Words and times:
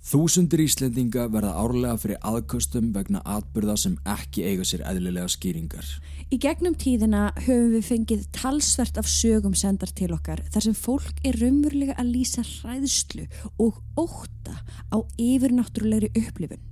Þúsundir 0.00 0.62
Íslendinga 0.64 1.26
verða 1.28 1.50
árlega 1.60 1.98
fyrir 2.00 2.22
aðköstum 2.24 2.86
vegna 2.94 3.20
atbyrða 3.28 3.74
sem 3.82 3.98
ekki 4.08 4.46
eiga 4.48 4.64
sér 4.64 4.80
eðlilega 4.88 5.28
skýringar. 5.28 5.84
Í 6.32 6.38
gegnum 6.40 6.72
tíðina 6.80 7.26
höfum 7.36 7.74
við 7.74 7.84
fengið 7.84 8.22
talsvert 8.32 8.96
af 8.96 9.10
sögum 9.12 9.52
sendar 9.52 9.92
til 9.92 10.08
okkar 10.16 10.40
þar 10.54 10.66
sem 10.66 10.78
fólk 10.78 11.20
er 11.20 11.36
raunverulega 11.42 11.98
að 12.00 12.14
lýsa 12.14 12.46
hræðslu 12.48 13.26
og 13.60 13.76
óta 14.00 14.56
á 14.88 14.96
yfirnáttúrulegri 15.20 16.08
upplifun. 16.16 16.64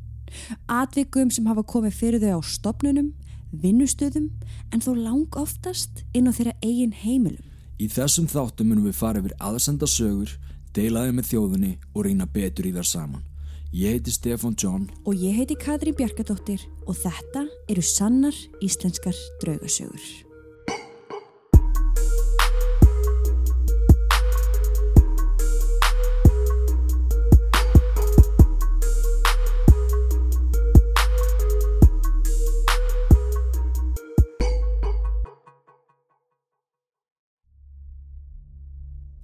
Atvikum 0.65 1.29
sem 1.29 1.53
hafa 1.53 1.67
komið 1.69 2.01
fyrir 2.01 2.25
þau 2.25 2.41
á 2.41 2.43
stopnunum, 2.49 3.13
vinnustöðum 3.53 4.33
en 4.73 4.81
þó 4.81 4.95
lang 4.97 5.37
oftast 5.37 6.01
inn 6.17 6.33
á 6.33 6.33
þeirra 6.33 6.57
eigin 6.65 6.97
heimilum. 6.97 7.45
Í 7.77 7.93
þessum 7.93 8.27
þáttum 8.27 8.73
munum 8.73 8.89
við 8.89 8.97
fara 9.05 9.21
yfir 9.21 9.37
aðsenda 9.37 9.87
sögur 9.87 10.33
deilaði 10.79 11.17
með 11.17 11.29
þjóðunni 11.33 11.73
og 11.95 12.07
reyna 12.07 12.29
betur 12.31 12.69
í 12.69 12.75
þar 12.77 12.87
saman. 12.87 13.27
Ég 13.75 13.99
heiti 13.99 14.15
Stefan 14.15 14.57
John 14.57 14.87
og 15.05 15.19
ég 15.19 15.37
heiti 15.37 15.59
Katri 15.59 15.93
Bjarkadóttir 15.97 16.63
og 16.87 16.97
þetta 17.03 17.45
eru 17.69 17.85
sannar 17.85 18.37
íslenskar 18.65 19.17
draugasögur. 19.43 20.28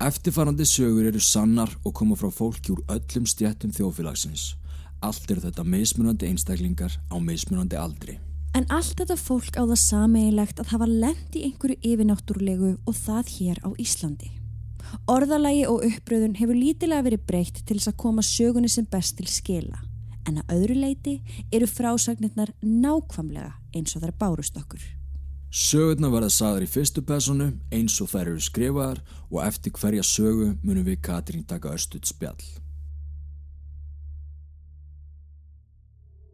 Eftirfarandi 0.05 0.67
sögur 0.69 1.07
eru 1.09 1.21
sannar 1.23 1.71
og 1.81 1.95
koma 1.97 2.17
frá 2.21 2.29
fólki 2.29 2.75
úr 2.75 2.83
öllum 2.93 3.25
stjættum 3.25 3.71
þjóðfélagsins. 3.73 4.51
Allt 5.01 5.31
eru 5.33 5.41
þetta 5.41 5.63
mismunandi 5.65 6.29
einstaklingar 6.29 6.99
á 7.09 7.17
mismunandi 7.17 7.79
aldri. 7.81 8.19
En 8.53 8.67
allt 8.69 8.99
þetta 8.99 9.17
fólk 9.17 9.57
á 9.57 9.65
það 9.65 9.81
sameigilegt 9.81 10.61
að 10.61 10.75
hafa 10.75 10.89
lend 10.91 11.39
í 11.39 11.47
einhverju 11.47 11.79
yfirnáttúrulegu 11.81 12.73
og 12.85 12.99
það 12.99 13.31
hér 13.39 13.63
á 13.65 13.69
Íslandi. 13.81 14.29
Orðalagi 15.09 15.65
og 15.73 15.87
uppröðun 15.89 16.37
hefur 16.37 16.59
lítilega 16.59 17.07
verið 17.07 17.25
breytt 17.31 17.63
til 17.65 17.79
þess 17.79 17.95
að 17.95 18.01
koma 18.05 18.27
sögunni 18.29 18.69
sem 18.69 18.85
best 18.85 19.17
til 19.17 19.31
skila. 19.31 19.81
En 20.29 20.43
að 20.43 20.53
öðru 20.59 20.77
leiti 20.83 21.17
eru 21.49 21.71
frásagnirnar 21.71 22.53
nákvamlega 22.61 23.55
eins 23.73 23.97
og 23.97 24.05
þær 24.05 24.15
bárust 24.21 24.61
okkur. 24.61 24.85
Sögurna 25.55 26.09
verða 26.11 26.33
sagðar 26.35 26.65
í 26.65 26.67
fyrstu 26.67 27.03
personu 27.07 27.45
eins 27.71 27.95
og 28.03 28.09
þær 28.11 28.33
eru 28.33 28.41
skrifaðar 28.43 28.99
og 29.29 29.39
eftir 29.45 29.71
hverja 29.77 30.03
sögu 30.03 30.49
munum 30.65 30.83
við 30.89 30.99
Katrín 31.07 31.45
taka 31.47 31.71
östuð 31.77 32.09
spjall. 32.11 32.43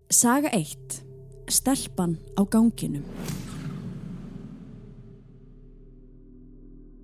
Saga 0.09 0.49
1. 0.57 1.03
Stelpan 1.53 2.17
á 2.41 2.49
ganginum 2.49 3.05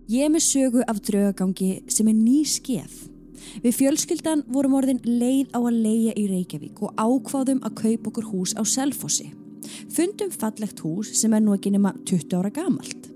Ég 0.09 0.25
er 0.25 0.33
með 0.33 0.49
sögu 0.49 0.89
af 0.89 1.05
draugagangi 1.05 1.83
sem 1.93 2.09
er 2.09 2.17
ný 2.17 2.47
skeið. 2.49 3.11
Við 3.61 3.83
fjölskyldan 3.83 4.47
vorum 4.49 4.81
orðin 4.81 5.05
leið 5.05 5.53
á 5.53 5.61
að 5.61 5.83
leia 5.85 6.17
í 6.17 6.31
Reykjavík 6.33 6.81
og 6.81 6.95
ákváðum 6.97 7.61
að 7.67 7.83
kaupa 7.83 8.15
okkur 8.15 8.33
hús 8.33 8.57
á 8.57 8.65
Selfossi. 8.65 9.35
Fundum 9.93 10.33
fallegt 10.35 10.83
hús 10.85 11.13
sem 11.21 11.35
er 11.37 11.45
nú 11.45 11.55
ekki 11.57 11.73
nema 11.75 11.95
20 12.09 12.39
ára 12.39 12.53
gamalt. 12.55 13.11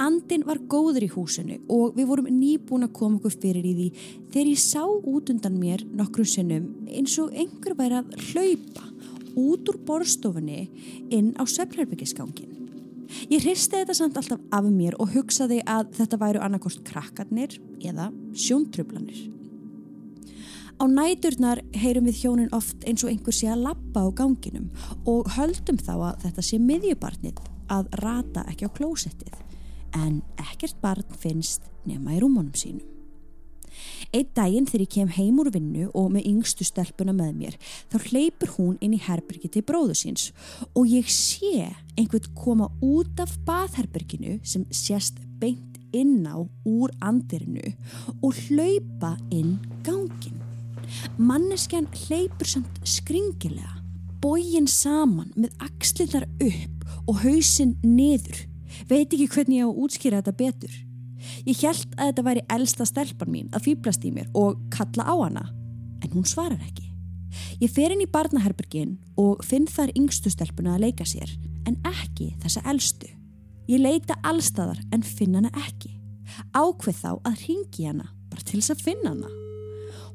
Andin 0.00 0.44
var 0.48 0.60
góður 0.70 1.04
í 1.04 1.10
húsinu 1.12 1.58
og 1.70 1.96
við 1.98 2.08
vorum 2.10 2.30
nýbúin 2.32 2.86
að 2.86 2.94
koma 2.96 3.18
okkur 3.18 3.36
fyrir 3.42 3.66
í 3.66 3.74
því 3.76 3.88
þegar 4.32 4.52
ég 4.52 4.62
sá 4.62 4.84
út 4.86 5.32
undan 5.32 5.58
mér 5.60 5.84
nokkru 5.96 6.24
sinnum 6.26 6.70
eins 6.88 7.18
og 7.20 7.34
einhver 7.34 7.76
væri 7.78 8.00
að 8.00 8.14
hlaupa 8.30 8.86
út 9.38 9.68
úr 9.70 9.78
borstofunni 9.86 10.64
inn 11.12 11.34
á 11.38 11.44
söfnherbyggiskangin. 11.46 12.56
Ég 13.30 13.42
hristi 13.42 13.80
þetta 13.80 13.94
samt 13.96 14.18
alltaf 14.20 14.40
af 14.54 14.70
mér 14.70 14.96
og 15.02 15.12
hugsaði 15.14 15.60
að 15.66 15.92
þetta 15.98 16.20
væru 16.20 16.42
annarkost 16.46 16.84
krakkarnir 16.86 17.58
eða 17.82 18.10
sjóntröflanir. 18.38 19.39
Á 20.80 20.88
næturnar 20.88 21.60
heyrum 21.76 22.06
við 22.08 22.22
hjónin 22.22 22.54
oft 22.56 22.86
eins 22.88 23.02
og 23.04 23.10
einhver 23.12 23.34
sé 23.36 23.50
að 23.52 23.66
lappa 23.66 24.00
á 24.00 24.08
ganginum 24.16 24.70
og 25.04 25.28
höldum 25.36 25.76
þá 25.76 25.92
að 25.92 26.22
þetta 26.22 26.44
sé 26.46 26.56
miðjubarnið 26.56 27.42
að 27.68 27.90
rata 28.00 28.46
ekki 28.48 28.64
á 28.64 28.76
klósettið 28.78 29.36
en 29.98 30.22
ekkert 30.40 30.80
barn 30.80 31.04
finnst 31.20 31.68
nema 31.84 32.16
í 32.16 32.22
rúmónum 32.22 32.56
sínum. 32.56 32.86
Eitt 34.08 34.32
daginn 34.34 34.64
þegar 34.70 34.86
ég 34.86 34.92
kem 34.96 35.12
heim 35.18 35.44
úr 35.44 35.52
vinnu 35.52 35.90
og 35.92 36.08
með 36.16 36.30
yngstu 36.32 36.64
stelpuna 36.64 37.12
með 37.12 37.36
mér 37.42 37.60
þá 37.92 37.96
hleypur 38.08 38.56
hún 38.56 38.80
inn 38.80 38.96
í 38.96 39.04
herbyrgi 39.04 39.52
til 39.52 39.66
bróðu 39.68 40.00
síns 40.00 40.30
og 40.72 40.88
ég 40.88 41.12
sé 41.12 41.68
einhvern 42.00 42.32
koma 42.40 42.72
út 42.80 43.20
af 43.20 43.36
baðherbyrginu 43.44 44.40
sem 44.48 44.64
sést 44.72 45.20
beint 45.42 45.76
inn 45.92 46.24
á 46.24 46.40
úr 46.64 46.88
andirinu 47.04 47.74
og 48.24 48.32
hlaupa 48.48 49.18
inn 49.28 49.58
gangin. 49.84 50.49
Manneskjan 51.18 51.88
hleypur 52.06 52.48
samt 52.48 52.80
skringilega, 52.88 53.76
bógin 54.20 54.68
saman 54.68 55.32
með 55.36 55.54
axlirnar 55.64 56.26
upp 56.42 56.86
og 57.06 57.22
hausinn 57.24 57.76
niður. 57.84 58.46
Veit 58.88 59.10
ekki 59.12 59.28
hvernig 59.30 59.60
ég 59.60 59.66
á 59.66 59.70
að 59.70 59.82
útskýra 59.84 60.20
þetta 60.20 60.36
betur. 60.38 60.76
Ég 61.44 61.60
held 61.60 61.96
að 61.96 62.10
þetta 62.10 62.26
væri 62.26 62.44
elsta 62.56 62.86
stelpan 62.88 63.32
mín 63.32 63.50
að 63.54 63.66
fýblast 63.68 64.04
í 64.08 64.12
mér 64.14 64.30
og 64.36 64.60
kalla 64.72 65.04
á 65.04 65.14
hana, 65.20 65.46
en 66.00 66.14
hún 66.14 66.28
svarar 66.28 66.60
ekki. 66.64 66.86
Ég 67.60 67.70
fer 67.70 67.92
inn 67.94 68.02
í 68.02 68.10
barnaherbergin 68.10 68.96
og 69.20 69.44
finn 69.46 69.68
þar 69.70 69.92
yngstu 69.98 70.32
stelpuna 70.32 70.74
að 70.76 70.86
leika 70.88 71.06
sér, 71.06 71.30
en 71.68 71.78
ekki 71.86 72.32
þessa 72.42 72.64
elstu. 72.72 73.10
Ég 73.70 73.82
leita 73.84 74.16
allstæðar 74.26 74.80
en 74.90 75.04
finn 75.06 75.36
hana 75.38 75.52
ekki. 75.66 75.92
Ákveð 76.56 77.02
þá 77.04 77.10
að 77.28 77.44
ringi 77.44 77.86
hana 77.86 78.08
bara 78.30 78.46
til 78.46 78.58
þess 78.58 78.74
að 78.74 78.88
finna 78.88 79.14
hana. 79.14 79.39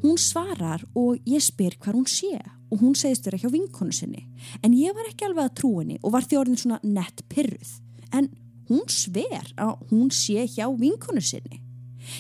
Hún 0.06 0.20
svarar 0.22 0.84
og 0.94 1.18
ég 1.26 1.42
spyr 1.42 1.80
hvað 1.82 1.96
hún 1.98 2.06
sé 2.06 2.36
og 2.38 2.78
hún 2.78 2.94
segist 2.94 3.26
vera 3.26 3.40
hjá 3.42 3.50
vinkonu 3.50 3.94
sinni 3.96 4.20
en 4.62 4.76
ég 4.78 4.94
var 4.94 5.08
ekki 5.10 5.26
alveg 5.26 5.48
að 5.48 5.56
trú 5.58 5.72
henni 5.80 5.98
og 6.04 6.14
var 6.14 6.28
þjórnin 6.30 6.60
svona 6.62 6.78
nett 6.86 7.24
pyrruð 7.34 7.72
en 8.14 8.28
hún 8.70 8.84
sver 8.86 9.50
að 9.58 9.82
hún 9.90 10.14
sé 10.14 10.46
hjá 10.46 10.70
vinkonu 10.78 11.26
sinni. 11.26 11.58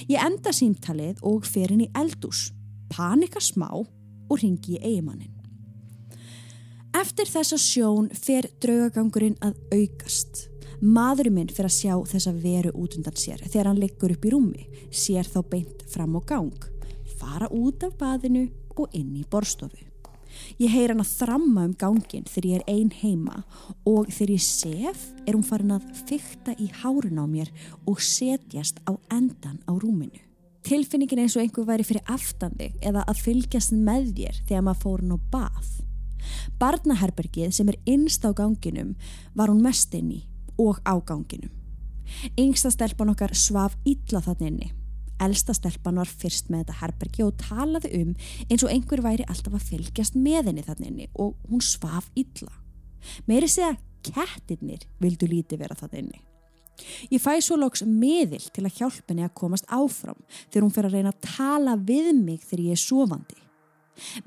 Ég 0.09 0.17
enda 0.17 0.49
símtalið 0.49 1.21
og 1.29 1.45
fer 1.45 1.75
í 1.77 1.91
eldús, 1.93 2.49
panika 2.89 3.37
smá 3.37 3.69
og 3.69 4.35
ringi 4.41 4.79
í 4.79 4.81
eigimannin. 4.81 5.29
Eftir 6.97 7.29
þessa 7.29 7.61
sjón 7.61 8.09
fer 8.17 8.49
draugagangurinn 8.65 9.37
að 9.45 9.61
aukast. 9.69 10.47
Maðurinn 10.81 11.37
minn 11.37 11.53
fyrir 11.53 11.69
að 11.69 11.77
sjá 11.77 11.93
þessa 12.17 12.33
veru 12.33 12.73
út 12.73 12.97
undan 12.97 13.13
sér 13.13 13.45
þegar 13.45 13.69
hann 13.69 13.83
liggur 13.83 14.17
upp 14.17 14.25
í 14.25 14.33
rúmi, 14.33 14.71
sér 14.89 15.29
þá 15.29 15.43
beint 15.53 15.85
fram 15.93 16.17
á 16.17 16.21
gang 16.25 16.73
fara 17.19 17.49
út 17.51 17.83
af 17.87 17.97
baðinu 17.99 18.47
og 18.75 18.95
inn 18.95 19.13
í 19.15 19.25
borstofu. 19.31 19.85
Ég 20.59 20.71
heyr 20.73 20.91
hann 20.91 21.03
að 21.03 21.13
þramma 21.21 21.65
um 21.69 21.73
gangin 21.79 22.27
þegar 22.27 22.47
ég 22.49 22.59
er 22.59 22.71
ein 22.71 22.91
heima 23.01 23.41
og 23.87 24.11
þegar 24.11 24.33
ég 24.35 24.43
sef 24.43 25.07
er 25.25 25.35
hún 25.35 25.45
farin 25.47 25.75
að 25.75 25.87
fykta 26.09 26.55
í 26.59 26.69
hárun 26.81 27.21
á 27.21 27.25
mér 27.27 27.51
og 27.87 28.03
setjast 28.03 28.81
á 28.87 28.95
endan 29.13 29.61
á 29.67 29.71
rúminu. 29.75 30.21
Tilfinningin 30.65 31.21
eins 31.21 31.35
og 31.37 31.43
einhver 31.43 31.67
væri 31.67 31.85
fyrir 31.85 32.07
aftandi 32.09 32.71
eða 32.81 33.03
að 33.05 33.21
fylgjast 33.27 33.75
með 33.77 34.13
þér 34.17 34.39
þegar 34.47 34.63
maður 34.65 34.81
fór 34.83 35.03
hann 35.03 35.15
á 35.15 35.19
bað. 35.33 35.73
Barnaherbergið 36.59 37.51
sem 37.53 37.69
er 37.69 37.81
innst 37.85 38.25
á 38.25 38.33
ganginum 38.33 38.95
var 39.37 39.53
hún 39.53 39.61
mest 39.63 39.93
inn 39.93 40.09
í 40.15 40.23
og 40.57 40.81
á 40.81 40.97
ganginum. 41.05 41.53
Yngsta 42.39 42.71
stelpan 42.73 43.13
okkar 43.13 43.33
svaf 43.37 43.77
illa 43.85 44.21
þann 44.25 44.49
inni 44.49 44.71
Elsta 45.23 45.55
stelpan 45.55 46.01
var 46.01 46.09
fyrst 46.11 46.49
með 46.51 46.65
þetta 46.65 46.77
herbergi 46.81 47.23
og 47.25 47.37
talaði 47.39 47.91
um 48.01 48.13
eins 48.49 48.65
og 48.65 48.71
einhver 48.73 49.03
væri 49.05 49.25
alltaf 49.29 49.55
að 49.55 49.67
fylgjast 49.71 50.17
með 50.19 50.51
henni 50.51 50.65
þannig 50.65 51.09
og 51.13 51.35
hún 51.49 51.63
svaf 51.63 52.09
illa. 52.19 52.51
Meiri 53.29 53.49
segja 53.51 53.75
kettirnir 54.05 54.85
vildu 55.01 55.29
líti 55.29 55.57
vera 55.59 55.77
þannig. 55.77 56.21
Ég 57.07 57.21
fæ 57.23 57.37
svo 57.39 57.55
lóks 57.59 57.85
miðil 57.87 58.43
til 58.51 58.65
að 58.65 58.81
hjálpa 58.81 59.13
henni 59.13 59.23
að 59.23 59.37
komast 59.39 59.69
áfram 59.71 60.19
þegar 60.49 60.65
hún 60.65 60.75
fer 60.75 60.89
að 60.89 60.97
reyna 60.97 61.13
að 61.13 61.27
tala 61.37 61.77
við 61.79 62.11
mig 62.19 62.43
þegar 62.43 62.65
ég 62.65 62.75
er 62.75 62.83
sofandi. 62.83 63.39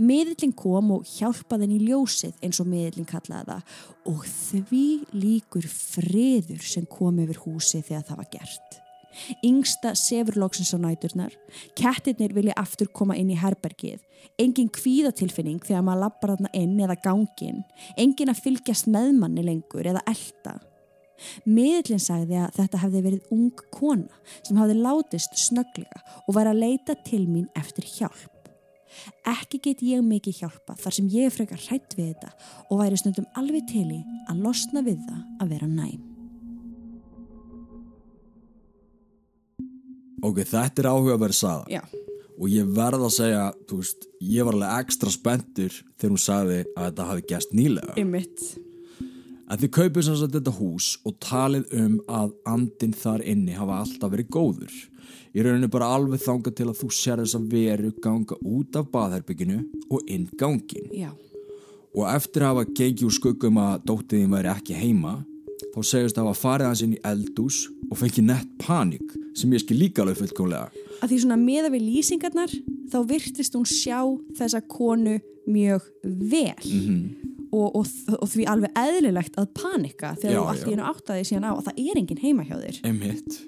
Miðlinn 0.00 0.54
kom 0.56 0.94
og 0.96 1.08
hjálpaði 1.18 1.66
henni 1.66 1.76
í 1.76 1.88
ljósið 1.90 2.40
eins 2.40 2.60
og 2.62 2.70
miðlinn 2.70 3.08
kallaði 3.08 3.52
það 3.52 4.12
og 4.14 4.26
því 4.32 4.84
líkur 5.12 5.68
friður 5.68 6.64
sem 6.64 6.88
kom 6.88 7.20
yfir 7.20 7.42
húsi 7.44 7.82
þegar 7.82 8.06
það 8.08 8.22
var 8.22 8.30
gert. 8.38 8.78
Yngsta 9.44 9.94
sefurlóksins 9.98 10.74
á 10.74 10.78
næturnar. 10.82 11.34
Kettirnir 11.78 12.34
vilja 12.36 12.56
aftur 12.60 12.90
koma 12.92 13.16
inn 13.18 13.32
í 13.32 13.38
herbergið. 13.38 14.00
Engin 14.38 14.70
kvíðatilfinning 14.74 15.60
þegar 15.66 15.84
maður 15.86 16.04
lappar 16.04 16.34
þarna 16.34 16.54
inn 16.56 16.78
eða 16.80 16.98
gangin. 17.04 17.62
Engin 17.96 18.32
að 18.32 18.42
fylgjast 18.46 18.90
með 18.90 19.12
manni 19.18 19.44
lengur 19.46 19.86
eða 19.88 20.04
elda. 20.10 20.58
Miðlinn 21.48 22.02
sagði 22.02 22.38
að 22.38 22.58
þetta 22.60 22.80
hefði 22.84 23.04
verið 23.08 23.30
ung 23.34 23.62
kona 23.74 24.20
sem 24.46 24.58
hafði 24.60 24.76
látist 24.78 25.38
snögglega 25.40 26.02
og 26.26 26.36
var 26.36 26.50
að 26.50 26.60
leita 26.62 26.94
til 27.06 27.24
mín 27.26 27.48
eftir 27.58 27.86
hjálp. 27.88 28.34
Ekki 29.28 29.60
get 29.62 29.82
ég 29.84 30.04
mikið 30.04 30.42
hjálpa 30.42 30.76
þar 30.78 30.96
sem 30.96 31.10
ég 31.12 31.34
frekar 31.34 31.60
hrætt 31.68 31.96
við 31.98 32.14
þetta 32.14 32.30
og 32.68 32.80
væri 32.82 33.00
stundum 33.00 33.28
alveg 33.38 33.66
til 33.70 33.88
í 33.98 34.04
að 34.30 34.46
losna 34.46 34.84
við 34.86 35.02
það 35.08 35.42
að 35.42 35.52
vera 35.56 35.68
næm. 35.74 36.17
Ok, 40.24 40.42
þetta 40.42 40.82
er 40.82 40.90
áhugaverð 40.90 41.36
saga 41.38 41.66
Já. 41.70 41.82
og 42.38 42.46
ég 42.50 42.70
verð 42.74 43.04
að 43.06 43.14
segja, 43.14 43.42
þú 43.68 43.80
veist, 43.82 44.08
ég 44.18 44.46
var 44.46 44.56
alveg 44.56 44.80
ekstra 44.82 45.12
spenntur 45.14 45.76
þegar 45.98 46.14
hún 46.14 46.22
sagði 46.22 46.58
að 46.64 46.88
þetta 46.88 47.06
hafi 47.12 47.26
gæst 47.30 47.54
nýlega. 47.54 47.94
Ymmitt. 48.02 48.46
En 49.48 49.60
þið 49.62 49.72
kaupið 49.78 50.04
sem 50.04 50.18
sagt 50.20 50.34
þetta 50.36 50.54
hús 50.58 50.88
og 51.08 51.16
talið 51.24 51.70
um 51.78 51.94
að 52.10 52.34
andin 52.50 52.96
þar 52.98 53.24
inni 53.24 53.54
hafa 53.56 53.78
alltaf 53.84 54.12
verið 54.12 54.32
góður. 54.34 54.74
Ég 55.36 55.46
rauninu 55.46 55.70
bara 55.72 55.92
alveg 55.94 56.20
þanga 56.24 56.52
til 56.56 56.66
að 56.68 56.82
þú 56.82 56.90
sér 56.98 57.22
þess 57.22 57.38
að 57.38 57.48
veru 57.54 57.94
ganga 58.02 58.36
út 58.42 58.76
af 58.76 58.90
baðherbygginu 58.92 59.62
og 59.88 60.10
inn 60.10 60.26
gangin. 60.40 60.90
Já. 60.92 61.12
Og 61.94 62.04
eftir 62.10 62.44
að 62.44 62.52
hafa 62.52 62.68
gengið 62.74 63.06
úr 63.08 63.16
skuggum 63.16 63.62
að 63.62 63.86
dóttiðin 63.88 64.34
væri 64.34 64.52
ekki 64.52 64.76
heima, 64.76 65.14
þá 65.72 65.80
segist 65.86 66.18
að 66.18 66.28
hafa 66.28 66.42
farið 66.42 66.70
hans 66.72 66.84
inn 66.84 66.98
í 66.98 67.02
eldús 67.06 67.62
og 67.88 68.00
fengið 68.02 68.28
nett 68.28 68.52
panik 68.60 69.17
sem 69.34 69.52
ég 69.52 69.60
skil 69.64 69.78
líka 69.78 70.02
alveg 70.02 70.16
fullkomlega. 70.22 70.70
Að 71.02 71.10
því 71.12 71.18
svona 71.22 71.36
meða 71.40 71.70
við 71.74 71.86
lýsingarnar 71.88 72.54
þá 72.92 72.98
virtist 73.08 73.54
hún 73.54 73.66
sjá 73.68 74.00
þessa 74.38 74.60
konu 74.66 75.18
mjög 75.48 75.82
vel 76.04 76.54
Mhm. 76.64 76.98
og, 77.52 77.76
og, 77.76 77.86
og 78.20 78.28
því 78.28 78.44
alveg 78.52 78.72
eðlilegt 78.76 79.38
að 79.40 79.46
panika 79.56 80.14
þegar 80.20 80.36
þú 80.42 80.48
allt 80.50 80.66
í 80.66 80.72
hennu 80.74 80.88
áttaði 80.90 81.24
síðan 81.24 81.46
á 81.48 81.52
að 81.56 81.64
það 81.70 81.78
er 81.88 81.96
enginn 82.02 82.20
heima 82.24 82.44
hjá 82.44 82.56
þér. 82.60 82.80
Einmitt. 82.84 83.38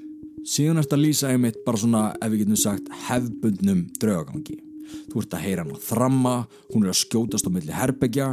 Síðan 0.48 0.80
ertu 0.80 0.96
að 0.96 1.02
lýsa 1.04 1.28
einmitt 1.34 1.58
bara 1.66 1.76
svona, 1.76 2.14
ef 2.22 2.30
við 2.32 2.38
getum 2.46 2.56
sagt, 2.56 2.86
hefbundnum 3.10 3.82
draugagangi. 4.00 4.56
Þú 5.12 5.20
ert 5.20 5.34
að 5.36 5.44
heyra 5.44 5.62
hann 5.66 5.74
að 5.76 5.84
þramma, 5.84 6.34
hún 6.72 6.84
er 6.86 6.90
að 6.94 6.98
skjótast 7.04 7.46
á 7.46 7.50
milli 7.52 7.74
herbyggja, 7.76 8.28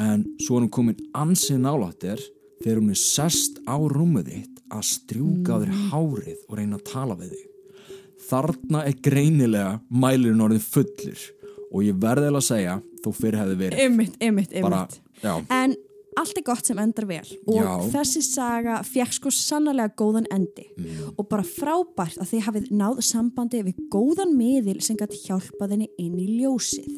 en 0.00 0.24
svo 0.40 0.56
er 0.56 0.64
hún 0.64 0.70
komin 0.72 0.96
ansið 1.14 1.60
nálættir 1.60 2.18
þegar 2.62 2.80
hún 2.82 2.90
er 2.94 3.00
sest 3.00 3.60
á 3.66 3.76
rúmið 3.80 4.30
þitt 4.34 4.56
að 4.70 4.82
strjúka 4.90 5.56
á 5.56 5.60
þér 5.62 5.76
hárið 5.90 6.40
og 6.48 6.56
reyna 6.60 6.76
að 6.78 6.84
tala 6.92 7.16
við 7.20 7.30
þig. 7.34 7.46
Þarna 8.30 8.82
er 8.86 8.98
greinilega 9.02 9.70
mælirinn 9.90 10.42
orðið 10.44 10.66
fullur 10.74 11.22
og 11.70 11.84
ég 11.86 12.00
verði 12.02 12.30
að 12.30 12.42
segja, 12.46 12.74
þó 13.04 13.08
fyrir 13.16 13.40
hefði 13.40 13.56
verið. 13.64 13.84
Ymmitt, 13.86 14.18
ymmitt, 14.22 14.52
Bara, 14.62 14.82
ymmitt. 14.84 15.00
já, 15.22 15.34
En 15.50 15.74
allt 16.18 16.36
er 16.38 16.42
gott 16.42 16.66
sem 16.66 16.78
endar 16.78 17.06
vel 17.06 17.26
og 17.46 17.54
Já. 17.62 17.90
þessi 17.94 18.22
saga 18.26 18.80
fekk 18.84 19.12
sko 19.14 19.30
sannlega 19.30 19.94
góðan 19.96 20.26
endi 20.34 20.66
Mm. 20.76 21.14
og 21.18 21.28
bara 21.28 21.42
frábært 21.42 22.18
að 22.18 22.28
þið 22.32 22.42
hafið 22.46 22.70
náð 22.70 23.00
sambandi 23.02 23.62
við 23.64 23.76
góðan 23.90 24.34
miðil 24.36 24.80
sem 24.82 24.96
gæti 24.96 25.16
hjálpað 25.26 25.70
henni 25.70 25.88
inn 25.98 26.18
í 26.18 26.26
ljósið. 26.42 26.90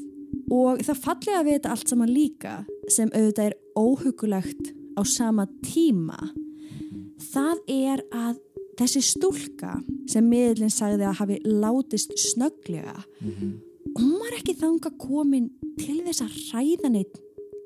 Og 0.50 0.78
það 0.80 0.96
fallega 1.04 1.44
við 1.44 1.60
þetta 1.60 1.70
allt 1.70 1.88
saman 1.88 2.08
líka 2.08 2.66
sem 2.88 3.08
auðvitað 3.10 3.46
er 3.46 3.54
óhugulegt 3.76 4.72
á 4.98 5.02
sama 5.08 5.48
tíma 5.64 6.18
það 7.32 7.60
er 7.70 8.04
að 8.12 8.40
þessi 8.80 9.02
stúlka 9.04 9.76
sem 10.10 10.26
miðlinn 10.26 10.72
sagði 10.72 11.06
að 11.08 11.18
hafi 11.20 11.40
látist 11.46 12.14
snögglega 12.18 12.96
hún 13.98 14.16
var 14.20 14.38
ekki 14.38 14.56
þanga 14.58 14.92
komin 15.00 15.50
til 15.80 16.00
þess 16.06 16.24
að 16.24 16.40
ræða 16.52 16.92
neitt 16.92 17.20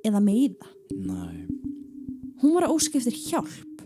eða 0.06 0.22
meiða. 0.22 0.68
næ. 0.92 1.46
Hún 2.42 2.54
var 2.54 2.66
að 2.66 2.76
óskiptir 2.76 3.16
hjálp. 3.16 3.82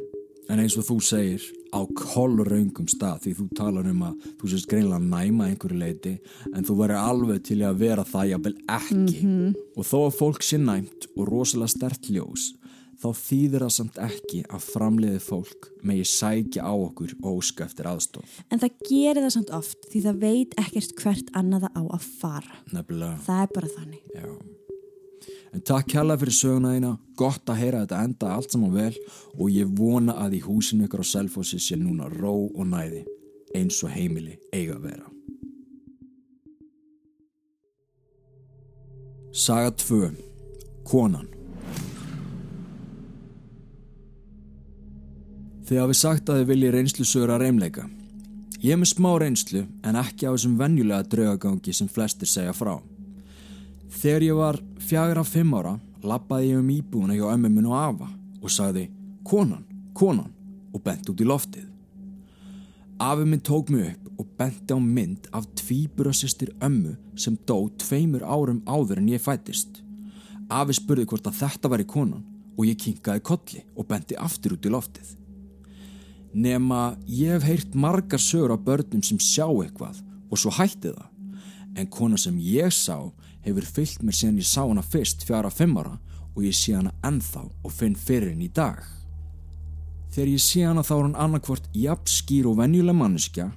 En 0.51 0.59
eins 0.59 0.75
og 0.75 0.85
þú 0.89 0.97
segir 1.07 1.43
á 1.71 1.87
kollraungum 1.95 2.89
stað 2.91 3.21
því 3.25 3.35
þú 3.39 3.45
talar 3.55 3.87
um 3.87 4.01
að 4.09 4.25
þú 4.41 4.51
sést 4.51 4.69
greinlega 4.71 4.99
næma 5.05 5.45
að 5.45 5.53
einhverju 5.53 5.79
leiti 5.79 6.15
en 6.51 6.67
þú 6.67 6.75
verður 6.81 7.05
alveg 7.05 7.45
til 7.47 7.61
að 7.63 7.79
vera 7.85 8.05
það 8.09 8.31
jafnvel 8.33 8.57
ekki 8.75 9.21
og 9.79 9.87
þó 9.87 9.99
að 10.01 10.17
fólk 10.19 10.43
sé 10.43 10.59
næmt 10.59 11.07
og 11.15 11.31
rosalega 11.31 11.71
stert 11.77 12.11
ljós 12.11 12.49
þá 13.01 13.09
þýðir 13.17 13.65
það 13.65 13.73
samt 13.77 13.99
ekki 14.05 14.41
að 14.53 14.65
framleiði 14.75 15.21
fólk 15.25 15.69
megi 15.89 16.05
sækja 16.11 16.65
á 16.69 16.73
okkur 16.77 17.15
óska 17.25 17.65
eftir 17.65 17.89
aðstof 17.91 18.39
En 18.51 18.61
það 18.61 18.77
gerir 18.89 19.23
það 19.25 19.35
samt 19.37 19.53
oft 19.57 19.89
því 19.93 20.03
það 20.07 20.19
veit 20.27 20.57
ekkert 20.61 20.97
hvert 21.01 21.31
annaða 21.41 21.71
á 21.73 21.83
að 21.87 22.09
fara. 22.21 22.57
nefnilega, 22.73 23.19
Það 23.27 23.43
er 23.47 23.55
bara 23.55 23.75
þannig. 23.77 24.03
já 24.15 24.31
En 25.51 25.61
takk 25.67 25.89
kærlega 25.91 26.21
fyrir 26.23 26.37
söguna 26.37 26.69
þína, 26.77 26.91
gott 27.19 27.49
að 27.51 27.59
heyra 27.59 27.81
þetta 27.83 28.03
enda 28.07 28.29
allt 28.37 28.53
saman 28.55 28.71
vel 28.77 28.93
og 29.35 29.49
ég 29.51 29.73
vona 29.81 30.15
að 30.23 30.37
í 30.39 30.43
húsinu 30.45 30.87
ykkur 30.87 31.03
á 31.03 31.07
Selfossi 31.11 31.59
sé 31.59 31.75
núna 31.81 32.07
ró 32.07 32.37
og 32.55 32.69
næði 32.71 33.03
eins 33.59 33.81
og 33.83 33.91
heimili 33.91 34.37
eiga 34.55 34.77
að 34.79 34.85
vera. 34.87 35.09
Saga 39.33 39.71
2. 39.71 40.11
Konan 40.87 41.29
Þið 45.71 45.79
hafið 45.79 45.97
sagt 46.01 46.31
að 46.33 46.41
þið 46.41 46.49
viljið 46.49 46.73
reynslu 46.75 47.05
sögur 47.07 47.31
að 47.31 47.45
reymleika. 47.45 47.85
Ég 48.59 48.73
er 48.75 48.79
með 48.81 48.89
smá 48.91 49.13
reynslu 49.23 49.61
en 49.87 49.99
ekki 50.01 50.27
á 50.27 50.35
þessum 50.35 50.57
venjulega 50.59 51.07
draugagangi 51.13 51.75
sem 51.79 51.87
flestir 51.87 52.27
segja 52.27 52.51
frá. 52.59 52.73
Þegar 53.95 54.25
ég 54.27 54.41
var 54.41 54.59
fjagra 54.83 55.23
fimm 55.23 55.55
ára 55.55 55.77
lappaði 56.03 56.49
ég 56.49 56.59
um 56.59 56.73
íbúuna 56.75 57.15
hjá 57.15 57.29
ömmu 57.29 57.53
minn 57.55 57.69
og 57.71 57.77
afa 57.79 58.09
og 58.41 58.51
sagði 58.51 58.89
konan, 59.23 59.63
konan 59.95 60.35
og 60.75 60.83
bent 60.89 61.07
út 61.15 61.23
í 61.23 61.29
loftið. 61.31 61.71
Afi 62.99 63.31
minn 63.31 63.47
tók 63.47 63.71
mig 63.71 63.93
upp 63.93 64.11
og 64.25 64.35
benti 64.43 64.75
á 64.75 64.79
mynd 64.83 65.31
af 65.31 65.47
tvíburasistir 65.63 66.51
ömmu 66.59 66.97
sem 67.15 67.39
dó 67.47 67.61
tveimur 67.79 68.27
árum 68.27 68.59
áður 68.67 69.05
en 69.05 69.15
ég 69.15 69.23
fættist. 69.23 69.85
Afi 70.51 70.75
spurði 70.83 71.07
hvort 71.07 71.31
að 71.31 71.45
þetta 71.45 71.71
væri 71.71 71.87
konan 71.95 72.27
og 72.59 72.67
ég 72.67 72.83
kinkaði 72.89 73.23
kolli 73.23 73.65
og 73.79 73.87
benti 73.87 74.19
aftur 74.19 74.59
út 74.59 74.67
í 74.67 74.75
loftið. 74.75 75.20
Nema 76.33 76.97
ég 77.07 77.35
hef 77.35 77.47
heyrt 77.49 77.75
margar 77.75 78.21
sögur 78.23 78.55
af 78.55 78.63
börnum 78.67 79.03
sem 79.03 79.19
sjá 79.19 79.49
eitthvað 79.49 79.99
og 80.31 80.39
svo 80.39 80.53
hætti 80.55 80.93
það. 80.95 81.09
En 81.77 81.91
kona 81.91 82.19
sem 82.19 82.39
ég 82.39 82.71
sá 82.75 82.97
hefur 83.45 83.67
fyllt 83.67 84.05
mér 84.05 84.17
síðan 84.17 84.39
ég 84.39 84.47
sá 84.47 84.63
hana 84.63 84.83
fyrst 84.83 85.25
fjara 85.27 85.51
fimm 85.51 85.79
ára 85.81 85.97
og 86.37 86.43
ég 86.47 86.55
sé 86.55 86.77
hana 86.77 86.93
ennþá 87.07 87.47
og 87.65 87.75
finn 87.75 87.97
fyrir 87.99 88.31
henni 88.31 88.47
í 88.47 88.55
dag. 88.55 88.79
Þegar 90.11 90.31
ég 90.33 90.43
sé 90.43 90.63
hana 90.67 90.83
þá 90.87 90.95
er 90.97 91.05
hún 91.05 91.19
annarkvort 91.25 91.69
jafn 91.75 92.11
skýr 92.11 92.49
og 92.51 92.59
venjuleg 92.59 92.97
manneskja 92.99 93.51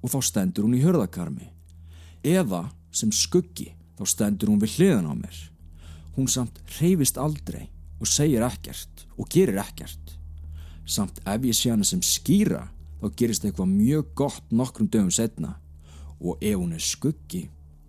og 0.00 0.12
þá 0.14 0.18
stendur 0.26 0.66
hún 0.66 0.78
í 0.78 0.84
hörðakarmi. 0.84 1.50
Eða 2.26 2.68
sem 2.94 3.12
skuggi 3.14 3.72
þá 3.98 4.06
stendur 4.06 4.50
hún 4.50 4.62
við 4.62 4.78
hliðan 4.78 5.10
á 5.10 5.14
mér. 5.14 5.36
Hún 6.16 6.30
samt 6.30 6.58
reyfist 6.78 7.18
aldrei 7.18 7.68
og 8.00 8.08
segir 8.10 8.42
ekkert 8.46 9.06
og 9.18 9.28
gerir 9.30 9.60
ekkert. 9.62 10.09
Samt 10.90 11.20
ef 11.22 11.46
ég 11.46 11.56
sé 11.56 11.70
hana 11.70 11.86
sem 11.86 12.02
skýra 12.02 12.64
þá 13.00 13.08
gerist 13.16 13.46
eitthvað 13.46 13.72
mjög 13.72 14.12
gott 14.18 14.52
nokkrum 14.52 14.90
dögum 14.90 15.12
setna 15.14 15.54
og 16.20 16.42
ef 16.42 16.58
hún 16.58 16.74
er 16.74 16.84
skuggi 16.84 17.46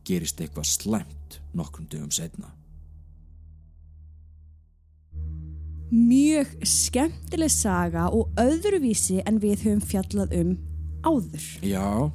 gerist 0.08 0.40
eitthvað 0.42 0.70
slæmt 0.70 1.40
nokkrum 1.58 1.90
dögum 1.90 2.12
setna. 2.14 2.54
Mjög 5.92 6.54
skemmtileg 6.64 7.52
saga 7.52 8.08
og 8.16 8.30
öðruvísi 8.40 9.20
en 9.26 9.42
við 9.44 9.66
höfum 9.66 9.82
fjallað 9.84 10.38
um 10.38 10.54
áður. 11.04 11.48
Já, 11.66 12.12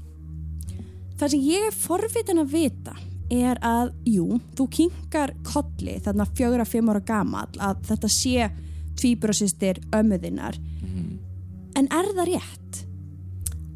Það 1.16 1.33
sem 1.33 1.45
ég 1.49 1.62
er 1.64 1.76
forvitin 1.81 2.43
að 2.43 2.50
vita 2.52 2.95
er 3.33 3.59
að, 3.64 3.95
jú, 4.07 4.37
þú 4.55 4.66
kinkar 4.76 5.33
kolli 5.49 5.97
þarna 6.05 6.26
fjögur 6.28 6.62
að 6.62 6.73
fimm 6.75 6.90
ára 6.93 7.00
gamall 7.09 7.57
að 7.57 7.81
þetta 7.88 8.11
sé 8.12 8.50
tvíburasistir 9.00 9.81
ömmuðinnar. 9.97 10.59
En 11.76 11.88
er 11.92 12.09
það 12.16 12.30
rétt? 12.33 12.83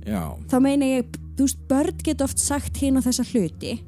já, 0.06 0.22
Þá 0.50 0.56
meina 0.64 0.86
ég, 0.88 1.16
þú 1.36 1.46
veist, 1.46 1.60
börn 1.68 1.98
get 2.04 2.22
oft 2.24 2.40
sagt 2.40 2.80
hinn 2.80 2.96
á 2.96 3.04
þessa 3.04 3.24
hluti 3.32 3.78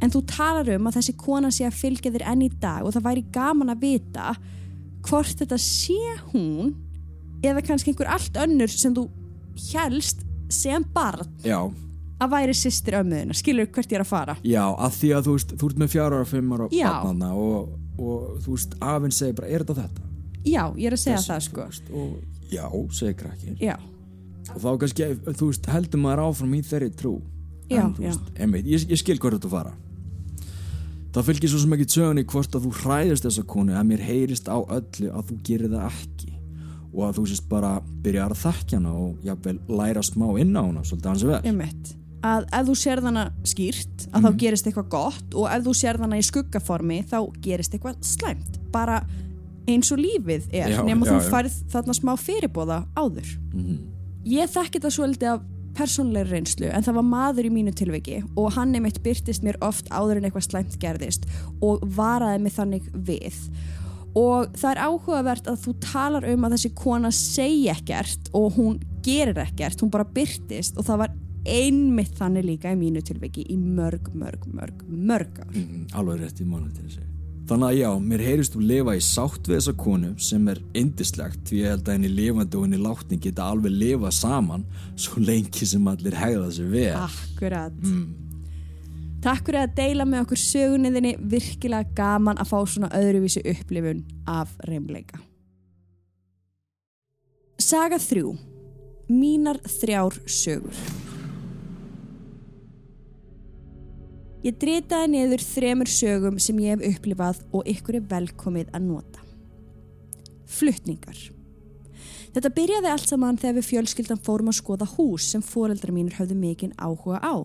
en 0.00 0.12
þú 0.14 0.22
talar 0.30 0.68
um 0.76 0.86
að 0.88 0.98
þessi 1.00 1.14
kona 1.18 1.50
sé 1.50 1.66
að 1.66 1.78
fylgja 1.80 2.12
þér 2.14 2.24
enn 2.32 2.42
í 2.46 2.50
dag 2.62 2.86
og 2.86 2.94
það 2.94 3.06
væri 3.08 3.24
gaman 3.34 3.72
að 3.74 3.80
vita 3.82 4.34
hvort 5.08 5.38
þetta 5.42 5.58
sé 5.58 5.98
hún 6.32 6.74
eða 7.42 7.62
kannski 7.66 7.92
einhver 7.92 8.10
allt 8.14 8.36
önnur 8.36 8.70
sem 8.70 8.94
þú 8.94 9.08
helst 9.72 10.24
sem 10.50 10.84
barn 10.94 11.26
já, 11.44 11.58
að 12.18 12.30
væri 12.32 12.54
sýstir 12.56 12.96
ömmuðina, 12.98 13.34
skilur 13.36 13.68
hvert 13.68 13.90
ég 13.92 13.98
er 13.98 14.04
að 14.06 14.12
fara 14.12 14.36
já, 14.42 14.64
að 14.70 14.96
því 15.00 15.10
að 15.16 15.26
þú 15.26 15.34
veist, 15.36 15.56
þú 15.58 15.70
ert 15.70 15.82
með 15.82 15.92
fjara 15.96 16.20
ára, 16.22 16.28
fimm 16.30 16.52
ára 16.56 16.68
Já. 16.72 16.88
barnana 16.88 17.32
og, 17.34 17.74
og 17.98 18.38
þú 18.44 18.54
veist, 18.56 18.78
afinn 18.80 19.14
segir 19.14 19.36
bara, 19.38 19.50
er 19.50 19.66
þetta 19.66 19.82
þetta? 19.82 20.06
Já, 20.44 20.62
ég 20.76 20.86
er 20.86 20.92
að 20.92 21.02
segja 21.02 21.16
Þessi, 21.18 21.28
það 21.28 21.40
þú 21.40 21.48
sko. 21.48 21.66
veist, 21.66 21.90
og 21.90 22.52
já, 22.52 22.64
segir 22.92 23.14
krakkir 23.22 23.56
Já, 23.60 23.76
og 24.54 24.60
þá 24.62 24.68
kannski, 24.84 25.08
þú 25.34 25.46
veist, 25.50 25.66
heldur 25.74 26.00
maður 26.00 26.22
áfram 26.28 26.54
í 26.54 26.62
þeirri 26.62 26.90
trú. 26.96 27.14
Já, 27.68 27.82
en, 27.84 27.94
þú 27.98 28.06
veist, 28.06 28.30
einmitt, 28.40 28.66
ég, 28.66 28.86
ég 28.88 28.98
skil 29.02 29.18
hvort 29.18 29.36
þetta 29.36 29.50
fara. 29.52 29.74
Það 31.12 31.24
fylgir 31.30 31.50
svo 31.50 31.58
sem 31.62 31.72
ekki 31.74 31.86
sögunni 31.90 32.24
hvort 32.28 32.54
að 32.56 32.66
þú 32.68 32.72
hræðist 32.82 33.24
þessa 33.26 33.44
konu 33.48 33.74
að 33.76 33.86
mér 33.88 34.02
heyrist 34.04 34.48
á 34.48 34.56
öllu 34.60 35.08
að 35.10 35.30
þú 35.30 35.36
gerir 35.48 35.70
það 35.72 35.86
ekki. 35.88 36.32
Og 36.88 37.00
að 37.04 37.16
þú 37.18 37.24
sést 37.30 37.46
bara 37.50 37.70
byrjar 38.04 38.32
að 38.34 38.42
þekkja 38.44 38.78
hana 38.78 38.92
og 38.96 39.24
jafnvel 39.26 39.56
læra 39.68 40.02
smá 40.04 40.26
inn 40.40 40.54
á 40.56 40.62
hana 40.64 40.84
svolítið 40.84 41.10
hans 41.12 41.24
vel. 41.28 41.40
Ég 41.48 41.56
mitt 41.56 41.94
að 42.28 42.46
ef 42.58 42.64
þú 42.66 42.74
sér 42.80 43.00
hana 43.04 43.24
skýrt 43.46 44.06
að 44.08 44.20
Mhm. 44.20 44.24
þá 44.26 44.38
gerist 44.42 44.66
eitthvað 44.66 44.88
gott 44.90 45.34
og 45.38 45.46
ef 45.52 45.62
þú 45.64 45.74
sér 45.80 45.98
hana 46.00 46.16
í 46.18 46.24
skuggaformi 46.26 47.04
þá 47.06 47.18
gerist 47.40 47.72
eitthvað 47.76 48.00
slæmt. 48.02 48.58
Bara 48.72 49.00
eins 49.68 49.92
og 49.92 50.00
lífið 50.02 50.48
er 50.52 50.72
Já, 50.74 50.82
nema 50.86 51.06
já, 51.06 51.12
þú 51.12 51.30
færð 51.32 51.60
þarna 51.74 51.94
smá 52.00 52.12
fyrirbóða 52.20 52.80
áður 52.96 53.30
Mhm. 53.54 53.78
ég 54.24 54.50
þekki 54.52 54.78
þetta 54.80 54.92
svolítið 54.96 55.32
af 55.34 55.42
persónleiri 55.78 56.30
reynslu 56.32 56.66
en 56.74 56.82
það 56.82 56.94
var 56.98 57.04
maður 57.06 57.46
í 57.46 57.50
mínu 57.54 57.72
tilviki 57.78 58.22
og 58.36 58.52
hann 58.56 58.74
einmitt 58.74 58.98
byrtist 59.04 59.44
mér 59.46 59.56
oft 59.62 59.88
áður 59.94 60.16
en 60.18 60.24
eitthvað 60.26 60.48
slæmt 60.48 60.78
gerðist 60.82 61.28
og 61.62 61.84
varaði 61.94 62.40
mig 62.42 62.52
þannig 62.56 62.88
við 62.92 63.36
og 64.16 64.48
það 64.58 64.70
er 64.72 64.80
áhugavert 64.88 65.46
að 65.46 65.60
þú 65.62 65.74
talar 65.84 66.24
um 66.32 66.44
að 66.48 66.56
þessi 66.56 66.74
kona 66.74 67.10
segi 67.14 67.68
ekkert 67.70 68.30
og 68.34 68.56
hún 68.56 68.80
gerir 69.06 69.38
ekkert, 69.44 69.78
hún 69.80 69.90
bara 69.94 70.04
byrtist 70.04 70.76
og 70.80 70.84
það 70.88 70.98
var 71.04 71.14
einmitt 71.46 72.16
þannig 72.18 72.44
líka 72.44 72.72
í 72.74 72.76
mínu 72.80 73.00
tilviki 73.06 73.44
í 73.48 73.56
mörg, 73.56 74.10
mörg, 74.18 74.42
mörg, 74.52 74.82
mörg 74.90 75.38
ár. 75.38 75.52
Mhm, 75.54 75.86
alveg 75.94 76.20
rétt 76.24 76.40
í 76.42 76.44
mánu 76.48 76.72
til 76.74 76.84
þessi 76.88 77.04
þannig 77.48 77.66
að 77.70 77.78
já, 77.78 77.88
mér 78.10 78.22
heyrist 78.26 78.54
þú 78.54 78.62
lifa 78.68 78.94
í 78.98 79.02
sátt 79.04 79.48
við 79.48 79.56
þessa 79.56 79.74
konu 79.80 80.10
sem 80.20 80.48
er 80.52 80.58
indislegt 80.76 81.42
því 81.48 81.60
ég 81.62 81.72
held 81.72 81.88
að 81.88 81.96
henni 81.96 82.10
lifandi 82.12 82.58
og 82.58 82.66
henni 82.66 82.80
látni 82.82 83.18
geta 83.24 83.46
alveg 83.52 83.72
lifa 83.72 84.10
saman 84.12 84.66
svo 85.00 85.22
lengi 85.24 85.66
sem 85.68 85.88
allir 85.88 86.16
hegða 86.20 86.50
sér 86.58 86.68
vel 86.74 86.96
Akkurat. 87.00 87.78
mm. 87.82 88.08
Takk 89.24 89.48
fyrir 89.48 89.64
að 89.64 89.72
deila 89.74 90.04
með 90.06 90.20
okkur 90.26 90.38
sögunniðinni 90.44 91.14
virkilega 91.32 91.90
gaman 91.98 92.38
að 92.38 92.52
fá 92.52 92.58
svona 92.70 92.92
öðruvísi 92.94 93.42
upplifun 93.50 94.04
af 94.30 94.52
reymleika. 94.68 95.18
Saga 97.58 97.98
3. 97.98 98.22
Mínar 99.10 99.58
þrjár 99.66 100.20
sögur. 100.30 100.78
Ég 104.38 104.54
dritaði 104.54 105.08
niður 105.16 105.42
þremur 105.42 105.88
sögum 105.90 106.36
sem 106.38 106.58
ég 106.62 106.76
hef 106.76 106.98
upplifað 107.00 107.40
og 107.50 107.66
ykkur 107.66 107.96
er 107.98 108.04
velkomið 108.06 108.68
að 108.70 108.84
nota. 108.86 109.24
Flutningar. 110.46 111.18
Þetta 112.36 112.52
byrjaði 112.54 112.92
allt 112.92 113.10
saman 113.10 113.40
þegar 113.40 113.56
við 113.56 113.66
fjölskyldan 113.72 114.22
fórum 114.22 114.52
að 114.52 114.60
skoða 114.60 114.86
hús 114.92 115.26
sem 115.32 115.42
foreldrar 115.42 115.90
mínir 115.96 116.14
höfðu 116.20 116.38
mikinn 116.38 116.76
áhuga 116.78 117.18
á. 117.18 117.42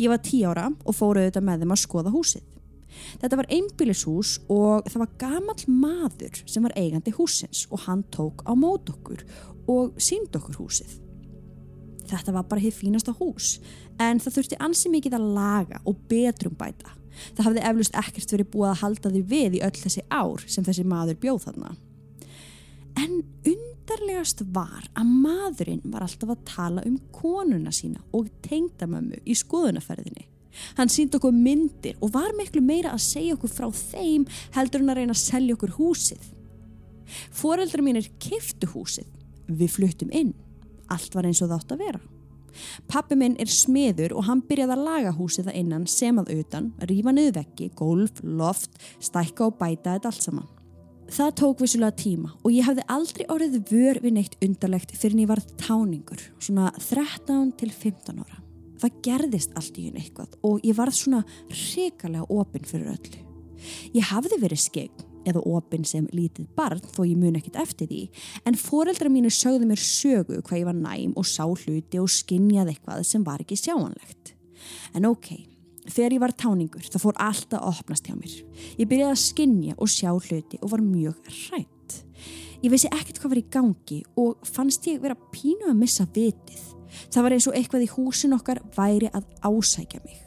Ég 0.00 0.08
var 0.08 0.22
tí 0.24 0.40
ára 0.48 0.70
og 0.72 0.96
fóru 0.96 1.20
auðvitað 1.20 1.44
með 1.44 1.64
þeim 1.64 1.76
að 1.76 1.82
skoða 1.84 2.14
húsið. 2.16 2.48
Þetta 3.20 3.40
var 3.42 3.52
einbýlishús 3.52 4.34
og 4.48 4.88
það 4.88 5.00
var 5.04 5.14
gamall 5.20 5.64
maður 5.68 6.40
sem 6.48 6.64
var 6.64 6.76
eigandi 6.78 7.12
húsins 7.18 7.66
og 7.68 7.84
hann 7.84 8.06
tók 8.14 8.46
á 8.48 8.56
mót 8.56 8.88
okkur 8.88 9.26
og 9.68 9.98
sínd 10.00 10.32
okkur 10.32 10.62
húsið. 10.62 11.03
Þetta 12.10 12.34
var 12.36 12.46
bara 12.50 12.62
hitt 12.64 12.76
fínasta 12.76 13.14
hús 13.18 13.56
en 14.02 14.20
það 14.20 14.36
þurfti 14.38 14.60
ansi 14.66 14.92
mikið 14.92 15.16
að 15.18 15.30
laga 15.36 15.80
og 15.88 16.02
betrum 16.10 16.56
bæta. 16.58 16.92
Það 17.36 17.46
hafði 17.48 17.64
eflust 17.70 17.98
ekkert 17.98 18.34
verið 18.34 18.50
búið 18.52 18.70
að 18.72 18.80
halda 18.82 19.12
því 19.14 19.22
við 19.30 19.58
í 19.58 19.64
öll 19.64 19.76
þessi 19.78 20.04
ár 20.10 20.44
sem 20.50 20.66
þessi 20.66 20.84
maður 20.90 21.20
bjóð 21.22 21.40
þarna. 21.46 21.74
En 23.00 23.16
undarlegast 23.50 24.44
var 24.54 24.86
að 24.94 25.10
maðurinn 25.24 25.82
var 25.92 26.06
alltaf 26.06 26.34
að 26.34 26.44
tala 26.50 26.84
um 26.86 26.98
konuna 27.14 27.72
sína 27.74 28.02
og 28.14 28.30
tengdamömmu 28.46 29.22
í 29.24 29.36
skoðunaferðinni. 29.38 30.28
Hann 30.78 30.90
síndi 30.92 31.18
okkur 31.18 31.34
myndir 31.34 31.98
og 32.02 32.12
var 32.14 32.34
miklu 32.38 32.62
meira 32.62 32.92
að 32.94 33.02
segja 33.08 33.34
okkur 33.34 33.50
frá 33.50 33.66
þeim 33.74 34.26
heldur 34.54 34.84
en 34.84 34.92
að 34.92 35.00
reyna 35.00 35.16
að 35.16 35.22
selja 35.24 35.56
okkur 35.56 35.74
húsið. 35.80 36.28
Foreldrar 37.34 37.82
mínir 37.84 38.08
kiftu 38.22 38.70
húsið. 38.70 39.08
Við 39.48 39.74
fluttum 39.74 40.14
inn. 40.14 40.32
Allt 40.92 41.16
var 41.16 41.28
eins 41.28 41.42
og 41.42 41.50
það 41.50 41.60
átt 41.60 41.74
að 41.74 41.84
vera. 41.86 42.00
Pappi 42.90 43.16
minn 43.18 43.36
er 43.42 43.50
smiður 43.50 44.14
og 44.18 44.28
hann 44.28 44.42
byrjaði 44.46 44.76
að 44.76 44.84
laga 44.86 45.14
húsið 45.16 45.48
það 45.48 45.60
innan 45.60 45.86
sem 45.90 46.18
að 46.20 46.34
utan, 46.36 46.70
rífa 46.88 47.14
niður 47.14 47.38
veggi, 47.40 47.70
gólf, 47.78 48.20
loft, 48.22 48.76
stækka 49.02 49.48
og 49.48 49.56
bæta 49.58 49.96
þetta 49.96 50.12
allt 50.12 50.26
saman. 50.26 50.50
Það 51.14 51.34
tók 51.40 51.60
vissulega 51.60 51.96
tíma 52.00 52.30
og 52.40 52.54
ég 52.54 52.64
hafði 52.64 52.86
aldrei 52.94 53.24
orðið 53.30 53.58
vör 53.68 54.00
við 54.00 54.14
neitt 54.16 54.38
undarlegt 54.44 54.94
fyrir 54.96 55.18
en 55.18 55.24
ég 55.24 55.30
varð 55.30 55.50
táningur, 55.60 56.22
svona 56.40 56.70
13 56.78 57.52
til 57.60 57.70
15 57.70 58.22
ára. 58.22 58.40
Það 58.80 59.00
gerðist 59.04 59.52
allt 59.58 59.76
í 59.78 59.88
henni 59.88 60.00
eitthvað 60.02 60.38
og 60.46 60.64
ég 60.64 60.78
varð 60.78 60.96
svona 60.96 61.24
hrikalega 61.50 62.24
opinn 62.32 62.64
fyrir 62.68 62.94
öllu. 62.94 63.20
Ég 63.94 64.08
hafði 64.10 64.40
verið 64.42 64.64
skegg 64.64 65.04
eða 65.28 65.42
opinn 65.48 65.86
sem 65.88 66.06
lítið 66.12 66.48
barn 66.56 66.82
þó 66.84 67.02
ég 67.06 67.18
mun 67.20 67.38
ekkit 67.38 67.58
eftir 67.62 67.90
því 67.90 68.02
en 68.48 68.58
foreldra 68.60 69.10
mínu 69.12 69.32
sögðu 69.32 69.68
mér 69.70 69.82
sögu 69.82 70.40
hvað 70.42 70.60
ég 70.60 70.68
var 70.68 70.78
næm 70.78 71.16
og 71.18 71.28
sá 71.28 71.44
hluti 71.46 72.00
og 72.00 72.12
skinnjað 72.12 72.74
eitthvað 72.74 73.04
sem 73.08 73.24
var 73.26 73.44
ekki 73.44 73.58
sjáanlegt. 73.60 74.34
En 74.94 75.08
ok, 75.08 75.30
þegar 75.88 76.16
ég 76.16 76.24
var 76.24 76.34
táningur 76.44 76.88
það 76.88 77.04
fór 77.04 77.20
allt 77.22 77.56
að 77.56 77.68
opnast 77.72 78.08
hjá 78.08 78.16
mér. 78.16 78.36
Ég 78.80 78.88
byrjaði 78.90 79.16
að 79.16 79.24
skinnja 79.24 79.78
og 79.78 79.92
sjá 79.92 80.10
hluti 80.12 80.60
og 80.62 80.74
var 80.74 80.84
mjög 80.84 81.32
hrætt. 81.44 81.98
Ég 82.64 82.72
vissi 82.72 82.88
ekkert 82.88 83.20
hvað 83.20 83.34
var 83.34 83.42
í 83.42 83.48
gangi 83.52 84.02
og 84.20 84.46
fannst 84.48 84.86
ég 84.88 85.02
vera 85.02 85.18
pínu 85.34 85.68
að 85.68 85.80
missa 85.82 86.06
vitið. 86.14 86.70
Það 87.10 87.26
var 87.26 87.36
eins 87.36 87.48
og 87.50 87.58
eitthvað 87.58 87.84
í 87.84 87.90
húsin 87.96 88.36
okkar 88.36 88.62
væri 88.76 89.10
að 89.12 89.26
ásækja 89.44 90.00
mig. 90.04 90.23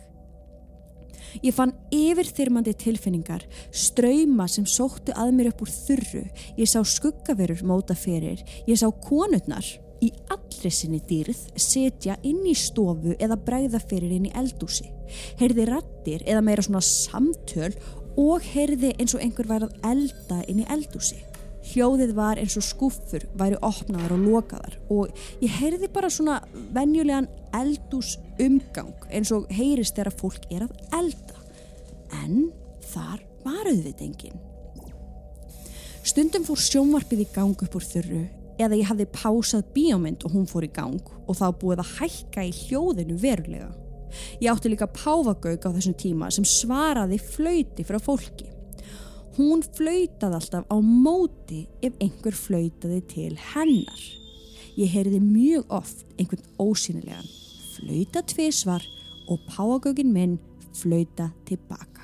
Ég 1.44 1.54
fann 1.56 1.74
yfirþyrmandi 1.94 2.74
tilfinningar, 2.82 3.44
ströyma 3.72 4.48
sem 4.52 4.66
sóttu 4.68 5.14
að 5.16 5.34
mér 5.38 5.52
upp 5.52 5.66
úr 5.66 5.74
þurru, 5.74 6.24
ég 6.58 6.70
sá 6.70 6.80
skuggaverur 6.82 7.64
móta 7.68 7.98
fyrir, 7.98 8.42
ég 8.68 8.80
sá 8.80 8.88
konurnar 9.04 9.66
í 10.04 10.12
allri 10.34 10.72
sinni 10.74 11.00
dýrð 11.10 11.40
setja 11.58 12.18
inn 12.28 12.44
í 12.46 12.56
stofu 12.58 13.16
eða 13.18 13.40
bregða 13.48 13.82
fyrir 13.82 14.14
inn 14.18 14.28
í 14.30 14.34
eldúsi. 14.38 14.86
Heyrði 15.40 15.70
rattir 15.72 16.26
eða 16.26 16.44
meira 16.46 16.66
svona 16.66 16.84
samtöl 16.86 17.74
og 18.18 18.46
heyrði 18.54 18.94
eins 18.98 19.16
og 19.16 19.24
einhver 19.24 19.50
væri 19.50 19.70
að 19.70 19.90
elda 19.92 20.44
inn 20.50 20.64
í 20.64 20.70
eldúsi. 20.74 21.20
Hljóðið 21.68 22.14
var 22.16 22.40
eins 22.40 22.56
og 22.60 22.64
skúffur 22.64 23.26
væri 23.38 23.58
opnaðar 23.66 24.14
og 24.16 24.24
lokaðar 24.24 24.78
og 24.94 25.24
ég 25.44 25.52
heyrði 25.60 25.90
bara 25.92 26.12
svona 26.14 26.38
venjulegan 26.76 27.28
eldús 27.58 28.16
umgang 28.40 29.08
eins 29.12 29.34
og 29.36 29.50
heyrist 29.52 29.98
þegar 29.98 30.16
fólk 30.22 30.48
er 30.54 30.68
að 30.68 30.78
elda. 30.96 31.42
En 32.24 32.50
þar 32.88 33.24
var 33.44 33.68
auðvitað 33.68 34.06
enginn. 34.08 34.44
Stundum 36.08 36.46
fór 36.48 36.62
sjónvarpið 36.64 37.26
í 37.26 37.30
gang 37.36 37.64
upp 37.66 37.76
úr 37.76 37.84
þurru 37.84 38.24
eða 38.58 38.78
ég 38.80 38.88
hafði 38.90 39.08
pásað 39.12 39.68
bíómynd 39.76 40.24
og 40.26 40.38
hún 40.38 40.48
fór 40.50 40.66
í 40.66 40.72
gang 40.74 41.12
og 41.28 41.36
þá 41.36 41.48
búið 41.60 41.84
að 41.84 41.94
hækka 41.98 42.46
í 42.48 42.54
hljóðinu 42.64 43.18
verulega. 43.22 43.70
Ég 44.40 44.50
átti 44.54 44.72
líka 44.72 44.88
páfagauk 44.88 45.68
á 45.68 45.70
þessum 45.76 45.98
tíma 46.00 46.30
sem 46.34 46.48
svaraði 46.48 47.20
flöyti 47.22 47.86
frá 47.88 48.00
fólki. 48.02 48.48
Hún 49.38 49.62
flöytaði 49.62 50.40
alltaf 50.40 50.64
á 50.74 50.78
móti 50.82 51.68
ef 51.86 51.94
einhver 52.02 52.34
flöytaði 52.34 53.04
til 53.12 53.34
hennar. 53.54 54.00
Ég 54.78 54.90
heyrði 54.90 55.20
mjög 55.22 55.74
oft 55.78 56.02
einhvern 56.18 56.48
ósynilegan 56.58 57.28
flöyta 57.76 58.24
tvísvar 58.26 58.82
og 59.30 59.44
páfagaukinn 59.46 60.10
minn 60.14 60.40
flöyta 60.74 61.30
tilbaka. 61.46 62.02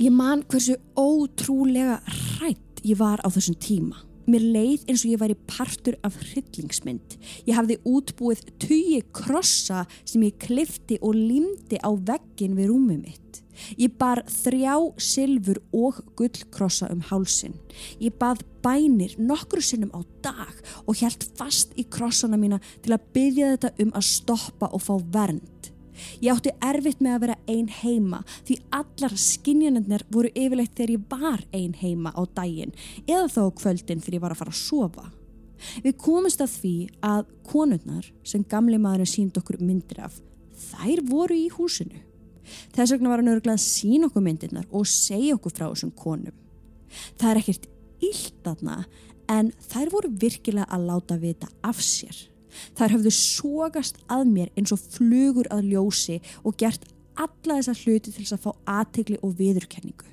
Ég 0.00 0.12
man 0.12 0.44
hversu 0.48 0.78
ótrúlega 0.96 2.00
hrætt 2.06 2.80
ég 2.84 2.96
var 2.96 3.20
á 3.20 3.28
þessum 3.28 3.60
tíma. 3.60 4.05
Mér 4.26 4.42
leið 4.42 4.86
eins 4.90 5.04
og 5.04 5.12
ég 5.12 5.20
væri 5.22 5.36
partur 5.46 5.96
af 6.06 6.16
hryllingsmynd. 6.18 7.16
Ég 7.46 7.54
hafði 7.54 7.78
útbúið 7.86 8.42
tugi 8.62 9.00
krossa 9.14 9.84
sem 10.02 10.24
ég 10.26 10.38
klifti 10.42 10.98
og 11.00 11.14
limdi 11.14 11.78
á 11.78 11.90
veggin 11.94 12.56
við 12.58 12.72
rúmið 12.72 13.04
mitt. 13.04 13.42
Ég 13.80 13.94
bar 13.98 14.22
þrjá 14.28 14.74
silfur 15.00 15.60
og 15.74 16.02
gullkrossa 16.18 16.90
um 16.92 17.02
hálsin. 17.08 17.56
Ég 18.02 18.16
bað 18.20 18.42
bænir 18.64 19.16
nokkru 19.20 19.62
sinnum 19.64 19.94
á 19.96 20.00
dag 20.24 20.54
og 20.84 20.98
hjælt 21.00 21.28
fast 21.38 21.76
í 21.78 21.86
krossana 21.88 22.38
mína 22.40 22.60
til 22.84 22.96
að 22.96 23.06
byggja 23.16 23.52
þetta 23.54 23.72
um 23.84 23.94
að 23.94 24.08
stoppa 24.10 24.72
og 24.72 24.82
fá 24.84 24.94
vernd. 25.14 25.55
Ég 26.20 26.32
átti 26.32 26.52
erfitt 26.64 27.02
með 27.04 27.16
að 27.16 27.22
vera 27.26 27.36
ein 27.50 27.68
heima 27.82 28.22
því 28.38 28.58
allar 28.78 29.16
skinjanirnir 29.20 30.06
voru 30.12 30.32
yfirleitt 30.34 30.74
þegar 30.76 30.94
ég 30.96 31.06
var 31.10 31.44
ein 31.56 31.76
heima 31.80 32.12
á 32.12 32.22
daginn 32.36 32.74
eða 33.06 33.28
þá 33.32 33.42
kvöldin 33.60 34.02
þegar 34.04 34.18
ég 34.18 34.24
var 34.26 34.36
að 34.36 34.42
fara 34.42 34.54
að 34.54 34.62
sofa. 34.62 35.06
Við 35.84 35.96
komumst 36.00 36.42
að 36.44 36.52
því 36.60 36.74
að 37.04 37.22
konurnar 37.48 38.10
sem 38.26 38.44
gamli 38.44 38.80
maðurinn 38.80 39.08
sínd 39.08 39.38
okkur 39.40 39.62
myndir 39.64 40.02
af, 40.04 40.18
þær 40.72 41.02
voru 41.08 41.38
í 41.38 41.48
húsinu. 41.54 42.02
Þess 42.76 42.94
vegna 42.94 43.10
var 43.10 43.22
hann 43.22 43.32
örgulega 43.32 43.56
að 43.56 43.64
sína 43.64 44.10
okkur 44.10 44.24
myndirnar 44.26 44.68
og 44.70 44.86
segja 44.90 45.34
okkur 45.38 45.54
frá 45.56 45.66
þessum 45.66 45.94
konum. 45.96 46.36
Það 47.18 47.30
er 47.30 47.40
ekkert 47.42 47.68
illt 48.06 48.50
aðna 48.52 48.78
en 49.32 49.50
þær 49.66 49.92
voru 49.94 50.12
virkilega 50.22 50.68
að 50.70 50.88
láta 50.90 51.18
vita 51.20 51.50
af 51.66 51.80
sér. 51.82 52.16
Þær 52.78 52.96
höfðu 52.96 53.14
sógast 53.14 54.02
að 54.12 54.26
mér 54.32 54.52
eins 54.56 54.74
og 54.74 54.82
flugur 54.96 55.48
að 55.54 55.70
ljósi 55.72 56.20
og 56.42 56.58
gert 56.60 56.88
alla 57.16 57.60
þessa 57.60 57.78
hluti 57.84 58.10
til 58.10 58.20
þess 58.22 58.36
að 58.36 58.44
fá 58.44 58.52
aðtegli 58.80 59.18
og 59.24 59.34
viðurkenningu. 59.38 60.12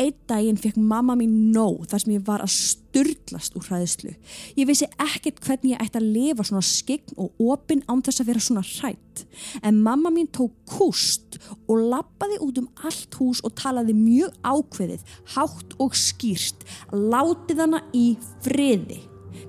Einn 0.00 0.14
daginn 0.26 0.56
fekk 0.58 0.78
mamma 0.80 1.14
mín 1.18 1.52
nóg 1.52 1.84
þar 1.90 2.00
sem 2.02 2.14
ég 2.14 2.24
var 2.26 2.42
að 2.42 2.54
sturdlast 2.54 3.54
úr 3.58 3.66
hræðislu. 3.68 4.14
Ég 4.56 4.66
vissi 4.66 4.88
ekkert 4.96 5.42
hvernig 5.44 5.74
ég 5.74 5.84
ætti 5.84 6.00
að 6.00 6.08
lifa 6.14 6.46
svona 6.48 6.64
skegn 6.64 7.20
og 7.20 7.44
opinn 7.44 7.84
án 7.90 8.00
þess 8.04 8.24
að 8.24 8.32
vera 8.32 8.42
svona 8.42 8.64
hrætt. 8.64 9.24
En 9.60 9.82
mamma 9.84 10.10
mín 10.14 10.30
tók 10.32 10.56
kúst 10.72 11.38
og 11.68 11.84
lappaði 11.92 12.40
út 12.42 12.62
um 12.64 12.70
allt 12.82 13.20
hús 13.20 13.44
og 13.44 13.54
talaði 13.60 13.94
mjög 13.98 14.34
ákveðið, 14.40 15.06
hátt 15.36 15.78
og 15.78 15.96
skýrst. 15.98 16.66
Látið 16.90 17.66
hana 17.66 17.84
í 17.92 18.14
friði. 18.42 19.02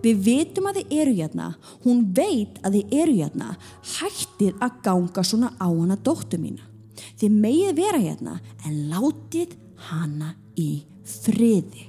Við 0.03 0.23
veitum 0.25 0.67
að 0.67 0.81
þið 0.81 0.95
eru 1.01 1.15
hérna, 1.15 1.49
hún 1.85 2.03
veit 2.15 2.59
að 2.65 2.77
þið 2.77 2.95
eru 3.01 3.17
hérna, 3.21 3.53
hættið 3.95 4.63
að 4.63 4.79
ganga 4.83 5.23
svona 5.23 5.53
á 5.55 5.67
hana 5.67 5.95
dóttu 5.95 6.39
mína. 6.41 6.65
Þið 7.19 7.37
megið 7.45 7.77
vera 7.77 8.01
hérna 8.01 8.33
en 8.67 8.81
látið 8.91 9.55
hana 9.89 10.33
í 10.59 10.83
friði. 11.07 11.87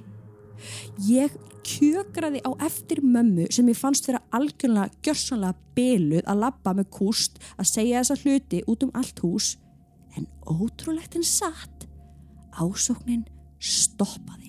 Ég 1.09 1.35
kjökraði 1.65 2.43
á 2.45 2.51
eftir 2.67 3.01
mömmu 3.03 3.49
sem 3.55 3.69
ég 3.73 3.79
fannst 3.79 4.07
vera 4.09 4.23
algjörlega 4.37 4.93
gjörsanlega 5.05 5.57
beluð 5.77 6.25
að 6.29 6.43
labba 6.45 6.75
með 6.77 6.91
kúst 6.95 7.41
að 7.57 7.71
segja 7.73 8.03
þessa 8.03 8.21
hluti 8.23 8.63
út 8.71 8.87
um 8.87 8.95
allt 8.95 9.23
hús 9.25 9.55
en 10.15 10.29
ótrúlegt 10.47 11.17
en 11.19 11.27
satt 11.27 11.89
ásóknin 12.55 13.25
stoppaði. 13.59 14.44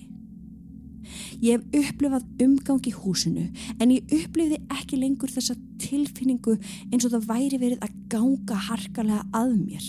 Ég 1.42 1.58
hef 1.58 1.92
upplifað 1.92 2.26
umgang 2.46 2.88
í 2.88 2.94
húsinu 2.96 3.46
en 3.78 3.92
ég 3.94 4.16
upplifði 4.18 4.62
ekki 4.78 5.00
lengur 5.00 5.32
þessa 5.32 5.56
tilfinningu 5.82 6.56
eins 6.90 7.06
og 7.06 7.14
það 7.14 7.30
væri 7.30 7.62
verið 7.62 7.86
að 7.86 8.02
ganga 8.12 8.58
harkalega 8.70 9.24
að 9.36 9.54
mér. 9.60 9.86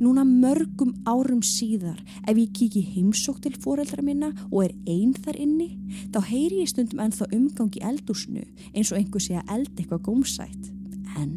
Núna 0.00 0.24
mörgum 0.26 0.94
árum 1.06 1.42
síðar 1.44 1.98
ef 2.26 2.38
ég 2.38 2.52
kíki 2.56 2.82
heimsók 2.94 3.40
til 3.44 3.54
foreldra 3.60 4.02
minna 4.04 4.32
og 4.48 4.64
er 4.64 4.74
einn 4.88 5.14
þar 5.14 5.38
inni 5.44 5.68
þá 6.14 6.20
heyri 6.30 6.62
ég 6.62 6.72
stundum 6.72 7.02
ennþá 7.04 7.28
umgang 7.36 7.76
í 7.76 7.84
eldúsnu 7.90 8.44
eins 8.72 8.92
og 8.92 8.98
einhver 9.00 9.22
sé 9.22 9.38
að 9.38 9.54
eld 9.58 9.72
eitthvað 9.76 10.04
gómsætt 10.08 10.72
en 11.20 11.32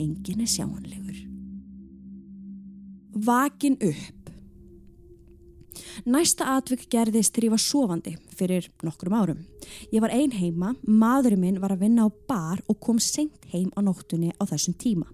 engin 0.00 0.42
er 0.44 0.50
sjáanlegur. 0.50 1.22
Vakin 3.26 3.78
upp 3.80 4.15
Næsta 6.06 6.46
atvik 6.56 6.86
gerðist 6.92 7.34
þegar 7.34 7.46
ég 7.46 7.54
var 7.54 7.62
sofandi 7.62 8.14
fyrir 8.36 8.68
nokkrum 8.86 9.16
árum. 9.16 9.44
Ég 9.92 10.02
var 10.04 10.12
ein 10.14 10.34
heima, 10.36 10.74
maðurinn 10.86 11.42
minn 11.42 11.60
var 11.62 11.74
að 11.74 11.86
vinna 11.86 12.06
á 12.06 12.10
bar 12.28 12.62
og 12.68 12.80
kom 12.82 13.00
senkt 13.02 13.48
heim 13.52 13.70
á 13.74 13.80
nóttunni 13.84 14.32
á 14.36 14.42
þessum 14.46 14.76
tíma. 14.78 15.08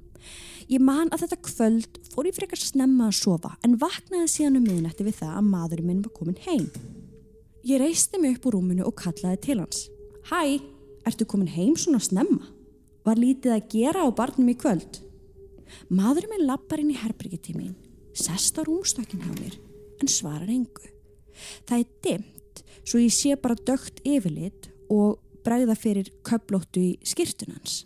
Ég 0.70 0.82
man 0.82 1.10
að 1.10 1.24
þetta 1.24 1.38
kvöld 1.48 1.98
fór 2.12 2.28
ég 2.28 2.36
frekar 2.36 2.60
snemma 2.60 3.08
að 3.10 3.18
sofa 3.18 3.54
en 3.66 3.78
vaknaði 3.80 4.28
síðan 4.30 4.60
um 4.60 4.68
miðnætti 4.68 5.06
við 5.06 5.18
það 5.22 5.38
að 5.38 5.48
maðurinn 5.50 5.88
minn 5.90 6.04
var 6.04 6.14
komin 6.18 6.38
heim. 6.46 6.68
Ég 7.66 7.82
reisti 7.82 8.20
mig 8.20 8.36
upp 8.36 8.48
úr 8.50 8.58
rúminu 8.58 8.86
og 8.86 8.96
kallaði 8.98 9.40
til 9.46 9.58
hans. 9.62 9.86
Hæ, 10.30 10.60
ertu 11.06 11.26
komin 11.26 11.50
heim 11.50 11.74
svona 11.78 12.02
snemma? 12.02 12.46
Var 13.06 13.18
lítið 13.18 13.56
að 13.56 13.68
gera 13.74 14.06
á 14.06 14.08
barnum 14.14 14.52
í 14.52 14.58
kvöld? 14.58 15.02
Maðurinn 15.90 16.36
minn 16.36 16.48
lappar 16.50 16.82
inn 16.82 16.92
í 16.92 17.00
herbyrgitímin, 17.00 17.74
sest 18.14 18.60
á 18.60 18.62
rúmstökin 18.66 19.24
hjá 19.24 19.34
mér 19.40 19.60
en 20.02 20.10
svarar 20.10 20.50
engu. 20.50 20.90
Það 21.68 21.78
er 21.78 21.90
dimt 22.04 22.62
svo 22.82 23.00
ég 23.00 23.14
sé 23.14 23.36
bara 23.38 23.58
dögt 23.58 24.02
yfirlit 24.06 24.68
og 24.90 25.20
bregða 25.46 25.76
fyrir 25.78 26.10
köplóttu 26.26 26.82
í 26.82 26.92
skirtunans. 27.06 27.84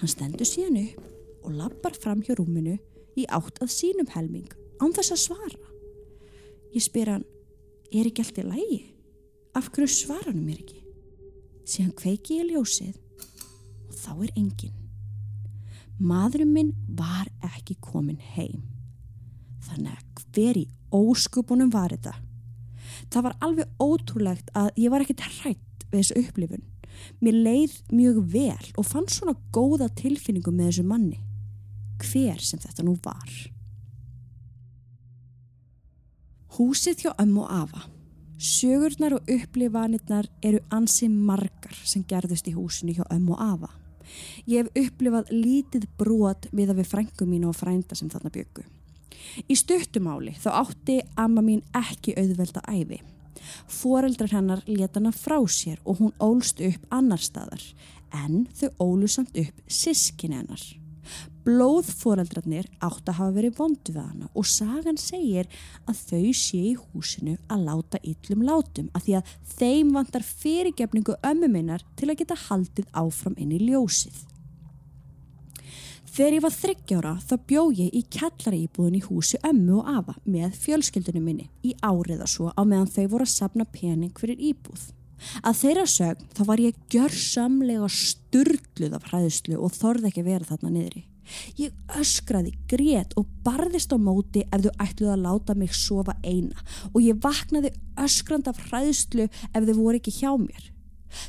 Hann 0.00 0.10
stendur 0.10 0.48
síðan 0.48 0.80
upp 0.82 1.44
og 1.44 1.56
lappar 1.58 1.96
fram 1.96 2.22
hjá 2.24 2.34
rúminu 2.38 2.78
í 3.20 3.26
átt 3.28 3.60
að 3.62 3.72
sínum 3.76 4.10
helming 4.14 4.48
án 4.82 4.94
þess 4.96 5.14
að 5.14 5.22
svara. 5.22 5.70
Ég 6.74 6.82
spyr 6.82 7.12
hann, 7.12 7.26
er 7.92 8.08
ekki 8.08 8.24
allt 8.24 8.40
í 8.40 8.46
lægi? 8.48 8.80
Af 9.54 9.70
hverju 9.70 9.92
svara 9.92 10.32
hann 10.32 10.42
mér 10.42 10.64
ekki? 10.64 10.80
Síðan 11.64 11.94
kveiki 12.00 12.40
ég 12.40 12.50
ljósið 12.50 12.96
og 13.88 13.94
þá 13.94 14.10
er 14.16 14.32
engin. 14.34 14.80
Maðurinn 16.02 16.50
minn 16.50 16.72
var 16.98 17.28
ekki 17.54 17.76
komin 17.84 18.18
heim. 18.34 18.64
Þannig 19.68 19.94
að 19.94 20.24
hver 20.34 20.58
í 20.58 20.64
óskupunum 20.94 21.72
var 21.74 21.94
þetta. 21.94 22.14
Það 23.10 23.26
var 23.26 23.36
alveg 23.44 23.82
ótrúlegt 23.82 24.52
að 24.56 24.70
ég 24.80 24.92
var 24.92 25.04
ekkert 25.04 25.26
hrætt 25.26 25.86
við 25.90 26.00
þessu 26.00 26.22
upplifun. 26.22 26.64
Mér 27.22 27.40
leið 27.46 27.74
mjög 27.90 28.20
vel 28.32 28.68
og 28.78 28.86
fann 28.86 29.08
svona 29.10 29.34
góða 29.54 29.90
tilfinningu 29.98 30.52
með 30.54 30.70
þessu 30.70 30.86
manni. 30.88 31.18
Hver 32.04 32.40
sem 32.42 32.62
þetta 32.62 32.86
nú 32.86 32.94
var. 33.02 33.34
Húsið 36.54 37.06
hjá 37.06 37.12
ömmu 37.18 37.42
og 37.42 37.50
afa. 37.50 37.88
Sögurnar 38.38 39.14
og 39.16 39.30
upplifanirnar 39.30 40.28
eru 40.42 40.60
ansi 40.74 41.08
margar 41.08 41.74
sem 41.86 42.04
gerðust 42.06 42.46
í 42.50 42.54
húsinu 42.54 42.94
hjá 42.94 43.06
ömmu 43.10 43.34
og 43.34 43.42
afa. 43.42 43.70
Ég 44.46 44.62
hef 44.62 44.86
upplifað 44.90 45.32
lítið 45.32 45.88
brot 45.98 46.48
við 46.52 46.70
að 46.70 46.82
við 46.82 46.90
frængum 46.90 47.30
mín 47.30 47.46
og 47.48 47.56
frænda 47.58 47.96
sem 47.98 48.10
þarna 48.12 48.30
byggu. 48.34 48.66
Í 49.48 49.56
stuttumáli 49.58 50.34
þá 50.40 50.50
átti 50.64 51.00
amma 51.20 51.44
mín 51.44 51.64
ekki 51.76 52.16
auðvelda 52.20 52.64
æfi. 52.70 53.00
Fóreldrar 53.68 54.32
hennar 54.32 54.62
leta 54.66 55.00
hana 55.00 55.12
frá 55.12 55.38
sér 55.50 55.80
og 55.84 56.00
hún 56.00 56.14
ólst 56.22 56.62
upp 56.64 56.86
annar 56.94 57.20
staðar 57.20 57.64
en 58.14 58.46
þau 58.54 58.70
ólu 58.86 59.10
samt 59.10 59.36
upp 59.36 59.60
sískin 59.68 60.36
hennar. 60.36 60.62
Blóðfóreldrarnir 61.44 62.70
átt 62.80 63.10
að 63.10 63.18
hafa 63.18 63.32
verið 63.36 63.58
vondu 63.58 63.92
við 63.92 64.00
hana 64.00 64.30
og 64.32 64.46
sagan 64.48 64.96
segir 64.96 65.50
að 65.84 65.98
þau 66.08 66.30
sé 66.40 66.60
í 66.70 66.76
húsinu 66.78 67.34
að 67.52 67.66
láta 67.66 68.00
yllum 68.00 68.46
látum 68.48 68.88
að 68.96 69.08
því 69.08 69.16
að 69.18 69.34
þeim 69.58 69.90
vantar 69.98 70.24
fyrirgefningu 70.24 71.18
ömmu 71.20 71.50
minnar 71.52 71.84
til 72.00 72.08
að 72.08 72.22
geta 72.22 72.40
haldið 72.46 72.88
áfram 72.96 73.36
inn 73.36 73.52
í 73.52 73.60
ljósið. 73.66 74.16
Þegar 76.14 76.34
ég 76.36 76.42
var 76.44 76.52
þryggjára 76.54 77.12
þá 77.26 77.32
bjó 77.50 77.62
ég 77.74 77.94
í 77.98 78.00
kjallari 78.14 78.58
íbúðin 78.68 79.00
í 79.00 79.02
húsi 79.02 79.38
ömmu 79.42 79.80
og 79.80 79.88
afa 79.90 80.12
með 80.30 80.52
fjölskyldunum 80.62 81.24
minni 81.26 81.48
í 81.66 81.72
áriða 81.82 82.28
svo 82.30 82.52
á 82.54 82.62
meðan 82.62 82.86
þau 82.86 83.08
voru 83.16 83.26
að 83.26 83.32
sapna 83.32 83.64
pening 83.66 84.12
fyrir 84.20 84.38
íbúð. 84.38 84.84
Að 85.42 85.58
þeirra 85.58 85.86
sögn 85.90 86.28
þá 86.36 86.42
var 86.46 86.62
ég 86.62 86.78
gjörsamlega 86.94 87.88
sturdluð 87.90 88.94
af 88.94 89.08
hræðslu 89.10 89.58
og 89.58 89.74
þorði 89.74 90.12
ekki 90.12 90.24
vera 90.28 90.46
þarna 90.52 90.70
niðri. 90.76 91.02
Ég 91.58 91.98
öskraði, 91.98 92.52
grét 92.70 93.16
og 93.18 93.26
barðist 93.42 93.90
á 93.90 93.98
móti 93.98 94.44
ef 94.44 94.68
þau 94.68 94.84
ætluð 94.86 95.14
að 95.16 95.24
láta 95.24 95.58
mig 95.58 95.74
sofa 95.74 96.14
eina 96.22 96.62
og 96.92 97.00
ég 97.02 97.18
vaknaði 97.26 97.74
öskrand 97.98 98.52
af 98.52 98.62
hræðslu 98.68 99.26
ef 99.26 99.66
þau 99.66 99.74
voru 99.80 99.98
ekki 99.98 100.14
hjá 100.20 100.30
mér. 100.38 100.70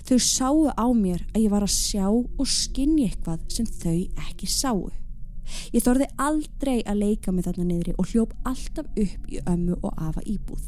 Þau 0.07 0.19
sáu 0.19 0.61
á 0.71 0.87
mér 0.95 1.25
að 1.33 1.41
ég 1.45 1.51
var 1.53 1.65
að 1.65 1.75
sjá 1.75 2.07
og 2.09 2.47
skinni 2.49 3.09
eitthvað 3.09 3.43
sem 3.51 3.65
þau 3.65 3.99
ekki 4.27 4.49
sáu. 4.49 4.87
Ég 5.73 5.83
þorði 5.85 6.07
aldrei 6.17 6.79
að 6.83 7.01
leika 7.03 7.31
mig 7.31 7.45
þarna 7.45 7.67
niðri 7.67 7.93
og 7.99 8.09
hljóp 8.09 8.33
alltaf 8.47 8.87
upp 8.89 9.29
í 9.29 9.43
ömmu 9.45 9.77
og 9.81 9.93
afa 10.07 10.23
íbúð. 10.25 10.63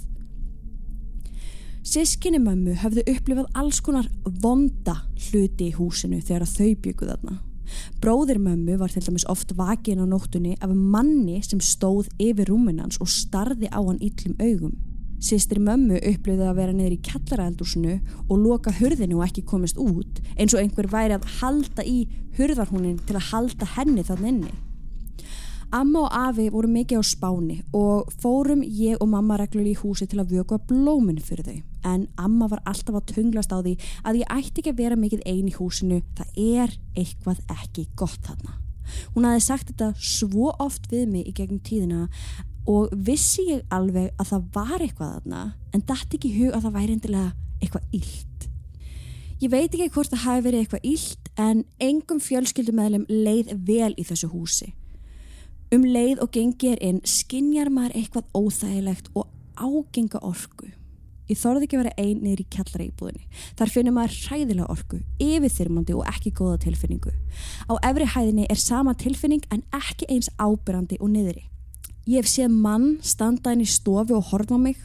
Sískinni 1.88 2.39
mömmu 2.43 2.73
höfðu 2.82 3.06
upplifað 3.08 3.51
alls 3.56 3.77
konar 3.80 4.10
vonda 4.43 4.97
hluti 5.30 5.69
í 5.69 5.75
húsinu 5.77 6.19
þegar 6.19 6.43
þau 6.51 6.73
bygguð 6.84 7.13
þarna. 7.13 7.38
Bróðir 8.03 8.39
mömmu 8.43 8.75
var 8.80 8.91
til 8.91 9.03
dæmis 9.06 9.25
oft 9.32 9.53
vakin 9.56 10.03
á 10.03 10.06
nóttunni 10.08 10.58
af 10.60 10.71
manni 10.75 11.39
sem 11.43 11.62
stóð 11.63 12.10
yfir 12.19 12.51
rúminans 12.51 12.99
og 13.03 13.12
starði 13.12 13.71
á 13.71 13.80
hann 13.80 14.03
yllum 14.03 14.36
augum. 14.39 14.75
Sistri 15.17 15.58
mömmu 15.63 15.97
upplöði 15.97 16.45
að 16.45 16.60
vera 16.60 16.75
niður 16.75 16.93
í 16.93 17.01
kjallaraeldúsinu 17.08 17.95
og 18.27 18.38
loka 18.38 18.73
hurðinu 18.77 19.17
og 19.17 19.25
ekki 19.25 19.43
komist 19.49 19.80
út 19.82 20.21
eins 20.38 20.53
og 20.53 20.62
einhver 20.62 20.89
væri 20.91 21.17
að 21.17 21.25
halda 21.39 21.86
í 21.86 22.03
hurðarhúnin 22.38 22.99
til 23.08 23.17
að 23.17 23.30
halda 23.32 23.69
henni 23.73 24.06
þann 24.06 24.27
inni. 24.30 24.53
Amma 25.73 26.06
og 26.06 26.13
afi 26.15 26.45
voru 26.53 26.69
mikið 26.71 27.01
á 27.01 27.03
spáni 27.03 27.58
og 27.75 28.13
fórum 28.21 28.62
ég 28.63 29.01
og 29.01 29.10
mamma 29.12 29.36
reglur 29.41 29.67
í 29.67 29.73
húsi 29.75 30.06
til 30.08 30.21
að 30.21 30.38
vöku 30.38 30.56
að 30.56 30.69
blóminu 30.69 31.19
fyrir 31.19 31.49
þau 31.49 31.58
en 31.91 32.06
amma 32.15 32.47
var 32.47 32.62
alltaf 32.69 32.95
að 32.95 33.10
tunglast 33.15 33.51
á 33.51 33.60
því 33.60 33.73
að 34.08 34.21
ég 34.21 34.32
ætti 34.38 34.62
ekki 34.62 34.75
að 34.75 34.80
vera 34.84 34.99
mikið 34.99 35.25
eini 35.25 35.51
í 35.51 35.58
húsinu, 35.58 35.99
það 36.15 36.39
er 36.62 36.77
eitthvað 36.95 37.41
ekki 37.58 37.88
gott 37.99 38.21
þarna. 38.23 38.56
Hún 39.15 39.27
aði 39.27 39.43
sagt 39.43 39.73
þetta 39.73 39.91
svo 39.99 40.53
oft 40.63 40.88
við 40.91 41.10
mig 41.12 41.27
í 41.27 41.36
gegnum 41.36 41.60
tíðina 41.60 42.08
og 42.67 42.91
vissi 43.08 43.47
ég 43.53 43.63
alveg 43.73 44.12
að 44.19 44.32
það 44.32 44.47
var 44.56 44.82
eitthvað 44.84 45.13
þarna 45.17 45.43
en 45.73 45.86
dætti 45.88 46.19
ekki 46.19 46.34
hug 46.36 46.56
að 46.56 46.65
það 46.65 46.75
væri 46.77 46.97
endilega 46.97 47.30
eitthvað 47.62 47.99
illt. 47.99 48.49
Ég 49.38 49.53
veit 49.53 49.69
ekki 49.69 49.91
hvort 49.93 50.12
það 50.12 50.23
hafi 50.25 50.43
verið 50.47 50.63
eitthvað 50.63 50.89
illt 50.91 51.32
en 51.38 51.63
engum 51.84 52.19
fjölskyldumæðlum 52.25 53.06
leið 53.10 53.53
vel 53.67 53.93
í 53.93 54.06
þessu 54.08 54.32
húsi. 54.32 54.71
Um 55.73 55.84
leið 55.86 56.23
og 56.23 56.32
gengir 56.34 56.80
inn 56.84 57.03
skinjar 57.06 57.69
maður 57.73 57.99
eitthvað 57.99 58.30
óþægilegt 58.34 59.12
og 59.13 59.27
ágenga 59.60 60.21
orku. 60.25 60.71
Ég 61.27 61.36
þorði 61.36 61.67
ekki 61.67 61.75
að 61.75 61.82
vera 61.84 61.99
ein 61.99 62.21
niður 62.23 62.41
í 62.41 62.47
kjallara 62.56 62.86
íbúðinni. 62.88 63.25
Þar 63.60 63.71
finnir 63.73 63.95
maður 63.97 64.15
hræðilega 64.23 64.69
orku, 64.71 64.99
yfirþyrmandi 65.19 65.97
og 65.97 66.08
ekki 66.08 66.32
góða 66.38 66.62
tilfinningu. 66.63 67.12
Á 67.67 67.73
efri 67.89 68.08
hæðinni 68.13 68.47
er 68.47 68.62
sama 68.62 68.95
tilfinning 68.95 69.43
en 69.51 69.65
ekki 69.75 70.08
eins 70.08 70.32
ábyrrandi 70.39 71.01
og 71.01 71.12
niðri. 71.12 71.43
Ég 72.07 72.21
hef 72.21 72.29
séð 72.31 72.53
mann 72.55 73.01
standa 73.03 73.51
inn 73.51 73.65
í 73.65 73.67
stofu 73.67 74.15
og 74.15 74.29
horfa 74.29 74.55
mig 74.55 74.77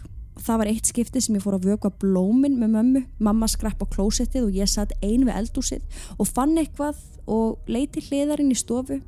það 0.42 0.58
var 0.58 0.70
eitt 0.72 0.88
skipti 0.90 1.20
sem 1.22 1.36
ég 1.36 1.44
fór 1.44 1.54
að 1.54 1.68
vökva 1.68 1.92
blómin 2.02 2.56
með 2.58 2.72
mömmu, 2.72 3.02
mamma 3.22 3.46
skrapp 3.46 3.84
á 3.84 3.86
klósettið 3.92 4.48
og 4.48 4.56
ég 4.58 4.70
satt 4.70 4.96
ein 4.98 5.28
við 5.28 5.36
eldúsið 5.38 6.02
og 6.16 6.26
fann 6.26 6.56
eitthvað 6.58 6.98
og 7.30 7.70
leiti 7.70 8.02
hliðarinn 8.08 8.50
í 8.50 8.58
stofu 8.58 8.98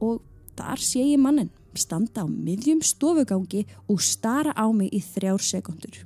og 0.00 0.22
þar 0.56 0.80
sé 0.80 1.04
ég 1.10 1.20
mannin 1.20 1.52
standa 1.76 2.24
á 2.24 2.26
miðjum 2.28 2.80
stofugangi 2.80 3.66
og 3.84 4.00
stara 4.00 4.56
á 4.56 4.64
mig 4.72 4.88
í 4.88 5.04
þrjár 5.04 5.44
sekundur. 5.44 6.02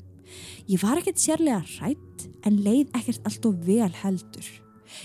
Ég 0.67 0.83
var 0.83 0.99
ekkert 0.99 1.23
sérlega 1.23 1.63
rætt 1.79 2.27
en 2.43 2.63
leið 2.67 2.91
ekkert 2.91 3.23
allt 3.23 3.47
og 3.47 3.67
vel 3.67 3.93
heldur. 4.03 4.47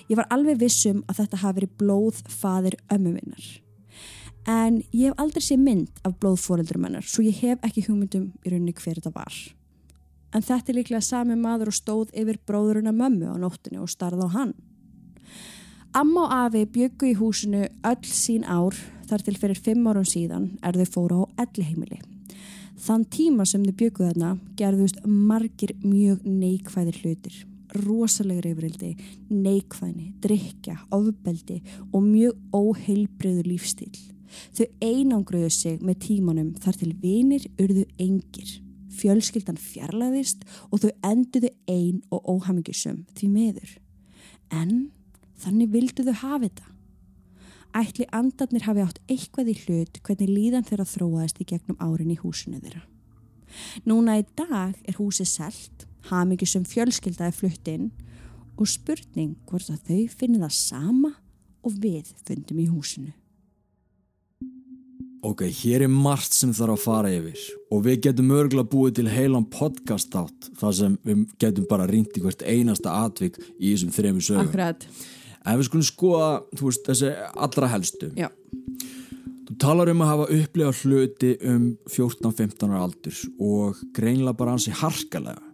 Ég 0.09 0.17
var 0.17 0.29
alveg 0.33 0.57
vissum 0.61 1.05
að 1.05 1.21
þetta 1.21 1.45
hafi 1.45 1.61
verið 1.61 1.77
blóðfaðir 1.81 2.81
ömmu 2.93 3.19
minnar. 3.19 3.45
En 4.49 4.81
ég 4.89 5.11
hef 5.11 5.19
aldrei 5.21 5.43
sé 5.45 5.57
mynd 5.57 5.89
af 6.07 6.15
blóðfóreldurum 6.21 6.87
hennar 6.87 7.05
svo 7.05 7.23
ég 7.25 7.37
hef 7.43 7.61
ekki 7.67 7.85
hugmyndum 7.85 8.31
í 8.41 8.53
rauninni 8.53 8.73
hver 8.73 8.97
þetta 8.97 9.13
var. 9.13 9.35
En 10.33 10.41
þetta 10.41 10.71
er 10.71 10.77
líklega 10.79 11.03
sami 11.03 11.35
maður 11.37 11.69
og 11.69 11.77
stóð 11.77 12.13
yfir 12.17 12.39
bróðuruna 12.47 12.93
mömmu 12.95 13.33
á 13.33 13.37
nóttinu 13.37 13.83
og 13.83 13.91
starði 13.91 14.25
á 14.25 14.29
hann. 14.33 14.53
Amma 15.93 16.23
og 16.23 16.33
afi 16.33 16.63
byggu 16.71 17.11
í 17.11 17.17
húsinu 17.19 17.65
öll 17.67 18.07
sín 18.07 18.45
ár 18.47 18.77
þar 19.09 19.25
til 19.27 19.35
fyrir 19.35 19.59
fimm 19.59 19.89
árum 19.91 20.07
síðan 20.07 20.53
er 20.63 20.79
þau 20.79 20.91
fóru 20.93 21.17
á 21.27 21.43
elliheimili. 21.43 21.99
Þann 22.81 23.03
tíma 23.11 23.45
sem 23.45 23.65
þau 23.67 23.75
bygguð 23.77 24.07
þarna 24.07 24.29
gerðust 24.57 25.01
margir 25.05 25.75
mjög 25.83 26.23
neikvæðir 26.25 27.01
hlutir. 27.03 27.35
Rosalegri 27.85 28.55
yfirildi, 28.55 28.93
neikvæðni, 29.29 30.07
drikja, 30.23 30.79
ofbeldi 30.91 31.59
og 31.91 32.01
mjög 32.07 32.39
óheilbriður 32.55 33.51
lífstíl. 33.51 33.93
Þau 34.57 34.65
einangruðu 34.83 35.51
sig 35.53 35.81
með 35.83 36.01
tímanum 36.07 36.53
þar 36.61 36.79
til 36.81 36.93
vinir 37.01 37.49
urðu 37.61 37.85
engir. 38.01 38.55
Fjölskyldan 38.91 39.59
fjarlæðist 39.59 40.43
og 40.69 40.83
þau 40.83 40.91
enduðu 41.07 41.53
ein 41.71 42.01
og 42.11 42.25
óhamingisum 42.35 43.05
því 43.15 43.29
meður. 43.31 43.77
En 44.51 44.91
Þannig 45.41 45.71
vildu 45.73 46.05
þau 46.05 46.17
hafa 46.21 46.45
þetta. 46.45 46.67
Ætli 47.81 48.05
andarnir 48.13 48.65
hafi 48.67 48.83
átt 48.83 48.99
eitthvað 49.09 49.53
í 49.53 49.55
hlut 49.63 49.99
hvernig 50.05 50.29
líðan 50.29 50.67
þeirra 50.67 50.85
þróaðist 50.91 51.39
í 51.41 51.47
gegnum 51.49 51.79
árin 51.81 52.11
í 52.13 52.19
húsinu 52.19 52.59
þeirra. 52.61 52.83
Núna 53.87 54.19
í 54.19 54.25
dag 54.37 54.75
er 54.85 54.99
húsið 54.99 55.29
selt, 55.31 55.87
sem 56.45 56.65
fjölskyldaði 56.67 57.37
fluttinn 57.37 57.89
og 58.57 58.69
spurning 58.69 59.37
hvort 59.49 59.71
að 59.71 59.87
þau 59.87 60.19
finnir 60.19 60.43
það 60.43 60.55
sama 60.57 61.13
og 61.63 61.79
við 61.81 62.11
fundum 62.27 62.61
í 62.61 62.67
húsinu. 62.69 63.13
Ok, 65.21 65.43
hér 65.53 65.83
er 65.85 65.91
margt 65.93 66.33
sem 66.33 66.49
þarf 66.49 66.79
að 66.79 66.81
fara 66.81 67.09
yfir 67.13 67.41
og 67.69 67.83
við 67.85 67.99
getum 68.07 68.31
örgulega 68.33 68.71
búið 68.71 68.95
til 68.97 69.09
heilan 69.13 69.43
podcast 69.53 70.15
átt 70.17 70.47
þar 70.57 70.73
sem 70.73 70.95
við 71.05 71.19
getum 71.43 71.67
bara 71.69 71.85
ringt 71.89 72.17
í 72.17 72.23
hvert 72.23 72.41
einasta 72.41 72.95
atvik 73.03 73.37
í 73.59 73.69
þessum 73.69 73.91
þrejum 73.93 74.23
sögum. 74.25 74.47
Akkurat. 74.49 74.87
En 75.45 75.59
við 75.59 75.67
skulum 75.67 75.85
skoða, 75.85 76.31
þú 76.57 76.71
veist, 76.71 76.89
þessi 76.89 77.11
allra 77.45 77.69
helstu. 77.69 78.09
Já. 78.17 78.31
Þú 79.45 79.59
talar 79.61 79.93
um 79.93 80.01
að 80.01 80.11
hafa 80.15 80.27
upplifað 80.39 80.81
hluti 80.87 81.31
um 81.51 81.69
14-15 81.91 82.65
ára 82.71 82.81
aldurs 82.87 83.21
og 83.37 83.77
greinlega 83.93 84.39
bara 84.41 84.57
hansi 84.57 84.73
harkalega. 84.81 85.45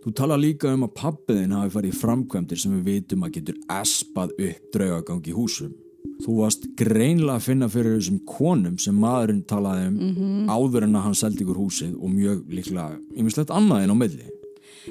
Þú 0.00 0.14
talar 0.16 0.40
líka 0.40 0.72
um 0.72 0.88
að 0.88 0.96
pappiðin 0.96 1.52
hafi 1.58 1.76
farið 1.76 1.92
í 1.92 2.00
framkvæmdir 2.00 2.64
sem 2.64 2.72
við 2.78 2.88
vitum 2.88 3.28
að 3.28 3.36
getur 3.36 3.60
espað 3.76 4.32
upp 4.38 4.72
draugagang 4.72 5.28
í 5.28 5.36
húsum. 5.36 5.76
Þú 6.20 6.34
varst 6.36 6.66
greinlega 6.76 7.38
að 7.38 7.46
finna 7.46 7.68
fyrir 7.72 7.96
þessum 7.96 8.18
konum 8.28 8.76
sem 8.80 8.96
maðurinn 9.00 9.44
talaði 9.48 9.86
um 9.88 9.94
mm 9.94 10.14
-hmm. 10.16 10.50
áður 10.50 10.84
en 10.84 10.96
að 10.96 11.04
hann 11.06 11.14
seldi 11.14 11.44
ykkur 11.44 11.62
húsið 11.62 11.94
og 11.96 12.10
mjög 12.10 12.44
líklega, 12.48 12.98
ég 13.16 13.24
mislegt 13.24 13.50
annað 13.50 13.82
en 13.82 13.90
á 13.90 13.96
milli. 13.96 14.26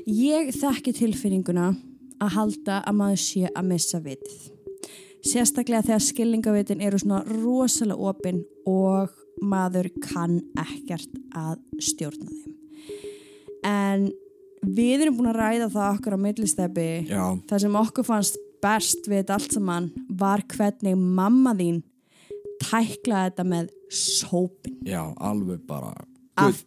Ég 0.05 0.51
þekki 0.53 0.93
tilfinninguna 0.93 1.75
að 2.19 2.33
halda 2.35 2.83
að 2.85 2.95
maður 2.95 3.21
sé 3.23 3.49
að 3.55 3.65
missa 3.65 3.99
vitið. 3.99 4.41
Sérstaklega 5.25 5.81
þegar 5.81 6.03
skilningavitin 6.03 6.81
eru 6.81 6.99
svona 6.99 7.23
rosalega 7.27 8.09
opinn 8.11 8.43
og 8.65 9.09
maður 9.41 9.89
kann 10.01 10.39
ekkert 10.57 11.11
að 11.35 11.59
stjórna 11.79 12.29
þeim. 12.29 12.55
En 13.63 14.11
við 14.63 15.05
erum 15.05 15.17
búin 15.17 15.31
að 15.31 15.39
ræða 15.39 15.69
það 15.73 15.95
okkur 15.95 16.15
á 16.15 16.19
millisteppi. 16.25 16.89
Það 17.49 17.63
sem 17.65 17.75
okkur 17.75 18.07
fannst 18.07 18.39
best 18.63 19.07
við 19.07 19.23
þetta 19.23 19.39
allt 19.39 19.57
saman 19.57 19.91
var 20.09 20.45
hvernig 20.53 20.97
mamma 20.97 21.55
þín 21.59 21.81
tæklaði 22.59 23.31
þetta 23.31 23.47
með 23.47 23.73
sópin. 23.89 24.79
Já, 24.85 25.03
alveg 25.15 25.63
bara 25.67 25.93
af, 26.39 26.59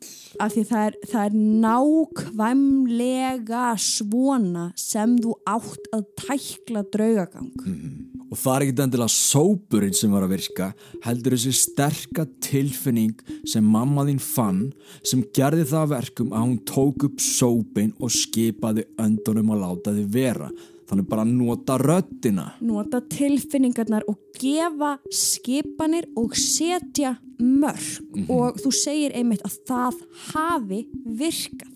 af 0.42 0.54
því 0.54 0.62
það 0.68 0.86
er, 0.86 0.96
það 1.10 1.24
er 1.24 1.34
nákvæmlega 1.64 3.66
svona 3.80 4.64
sem 4.78 5.16
þú 5.22 5.32
átt 5.48 5.84
að 5.96 6.02
tækla 6.20 6.82
draugagang 6.92 7.52
mm 7.52 7.74
-hmm. 7.74 7.94
og 8.30 8.36
það 8.38 8.54
er 8.54 8.62
ekkit 8.66 8.82
endilega 8.84 9.16
sópurinn 9.16 9.96
sem 9.96 10.10
var 10.12 10.22
að 10.26 10.34
virka 10.36 10.72
heldur 11.04 11.36
þessi 11.36 11.52
sterka 11.52 12.26
tilfinning 12.40 13.16
sem 13.46 13.64
mamma 13.64 14.06
þín 14.08 14.20
fann 14.20 14.72
sem 15.02 15.24
gerði 15.34 15.64
það 15.64 15.92
verkum 15.96 16.32
að 16.32 16.44
hún 16.46 16.60
tók 16.64 17.04
upp 17.04 17.20
sópin 17.20 17.92
og 18.00 18.10
skipaði 18.10 18.84
öndunum 18.98 19.52
að 19.54 19.62
láta 19.64 19.96
þið 19.96 20.08
vera 20.12 20.50
Þannig 20.92 21.06
bara 21.08 21.22
nota 21.24 21.78
röttina. 21.80 22.50
Nota 22.60 22.98
tilfinningarnar 23.08 24.04
og 24.10 24.18
gefa 24.36 24.98
skipanir 25.08 26.04
og 26.20 26.34
setja 26.36 27.14
mörg. 27.40 28.02
Mm 28.02 28.24
-hmm. 28.24 28.30
Og 28.30 28.60
þú 28.60 28.70
segir 28.76 29.14
einmitt 29.16 29.40
að 29.40 29.56
það 29.68 29.94
hafi 30.34 30.88
virkað. 31.06 31.72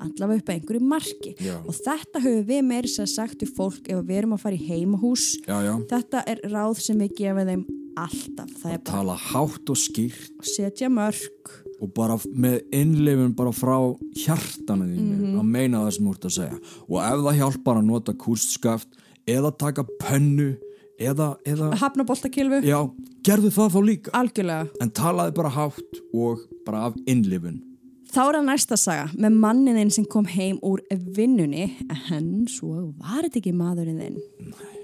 Allavega 0.00 0.38
upp 0.38 0.48
að 0.48 0.54
einhverju 0.54 0.80
marki. 0.80 1.34
Já. 1.40 1.56
Og 1.66 1.74
þetta 1.74 2.20
höfum 2.20 2.46
við 2.46 2.62
meiri 2.62 2.88
sér 2.88 3.06
sagt 3.06 3.38
til 3.38 3.48
fólk 3.48 3.88
ef 3.88 4.06
við 4.06 4.16
erum 4.16 4.32
að 4.32 4.40
fara 4.40 4.54
í 4.54 4.66
heimahús. 4.68 5.36
Já, 5.48 5.62
já. 5.62 5.74
Þetta 5.90 6.22
er 6.26 6.38
ráð 6.44 6.78
sem 6.80 6.98
við 6.98 7.10
gefum 7.16 7.46
þeim 7.46 7.64
alltaf. 7.96 8.50
Það 8.62 8.72
að 8.72 8.84
tala 8.84 9.14
hátt 9.16 9.70
og 9.70 9.76
skýrt. 9.76 10.30
Og 10.38 10.44
setja 10.44 10.88
mörg 10.88 11.59
og 11.80 11.92
bara 11.96 12.16
með 12.34 12.60
innlifin 12.76 13.34
bara 13.36 13.52
frá 13.56 13.76
hjartanu 14.24 14.88
þínu 14.88 15.14
mm 15.14 15.22
-hmm. 15.22 15.38
að 15.40 15.52
meina 15.54 15.84
það 15.84 15.94
sem 15.96 16.06
þú 16.06 16.14
ert 16.14 16.24
að 16.24 16.36
segja. 16.38 16.58
Og 16.88 16.98
ef 17.04 17.22
það 17.26 17.38
hjálpar 17.40 17.76
að 17.76 17.86
nota 17.86 18.12
kúrstskaft 18.12 18.88
eða 19.26 19.50
taka 19.56 19.84
pönnu 20.02 20.50
eða, 20.98 21.36
eða 21.44 21.74
hafnaboltakilfu 21.80 22.60
já, 22.66 22.90
gerðu 23.24 23.50
það 23.50 23.72
þá 23.74 23.80
líka. 23.84 24.10
Algjörlega. 24.12 24.68
En 24.80 24.90
talaði 24.90 25.34
bara 25.34 25.48
hátt 25.48 26.00
og 26.12 26.38
bara 26.66 26.86
af 26.86 26.94
innlifin 27.06 27.62
Þá 28.10 28.22
er 28.26 28.34
það 28.34 28.46
næsta 28.48 28.76
saga. 28.76 29.06
Með 29.14 29.36
manniðinn 29.38 29.90
sem 29.94 30.04
kom 30.04 30.26
heim 30.26 30.58
úr 30.66 30.82
vinnunni 30.90 31.76
en 32.10 32.48
svo 32.50 32.90
var 32.98 33.22
þetta 33.22 33.38
ekki 33.38 33.54
maðurinn 33.54 34.02
þinn. 34.02 34.18
Nei 34.50 34.79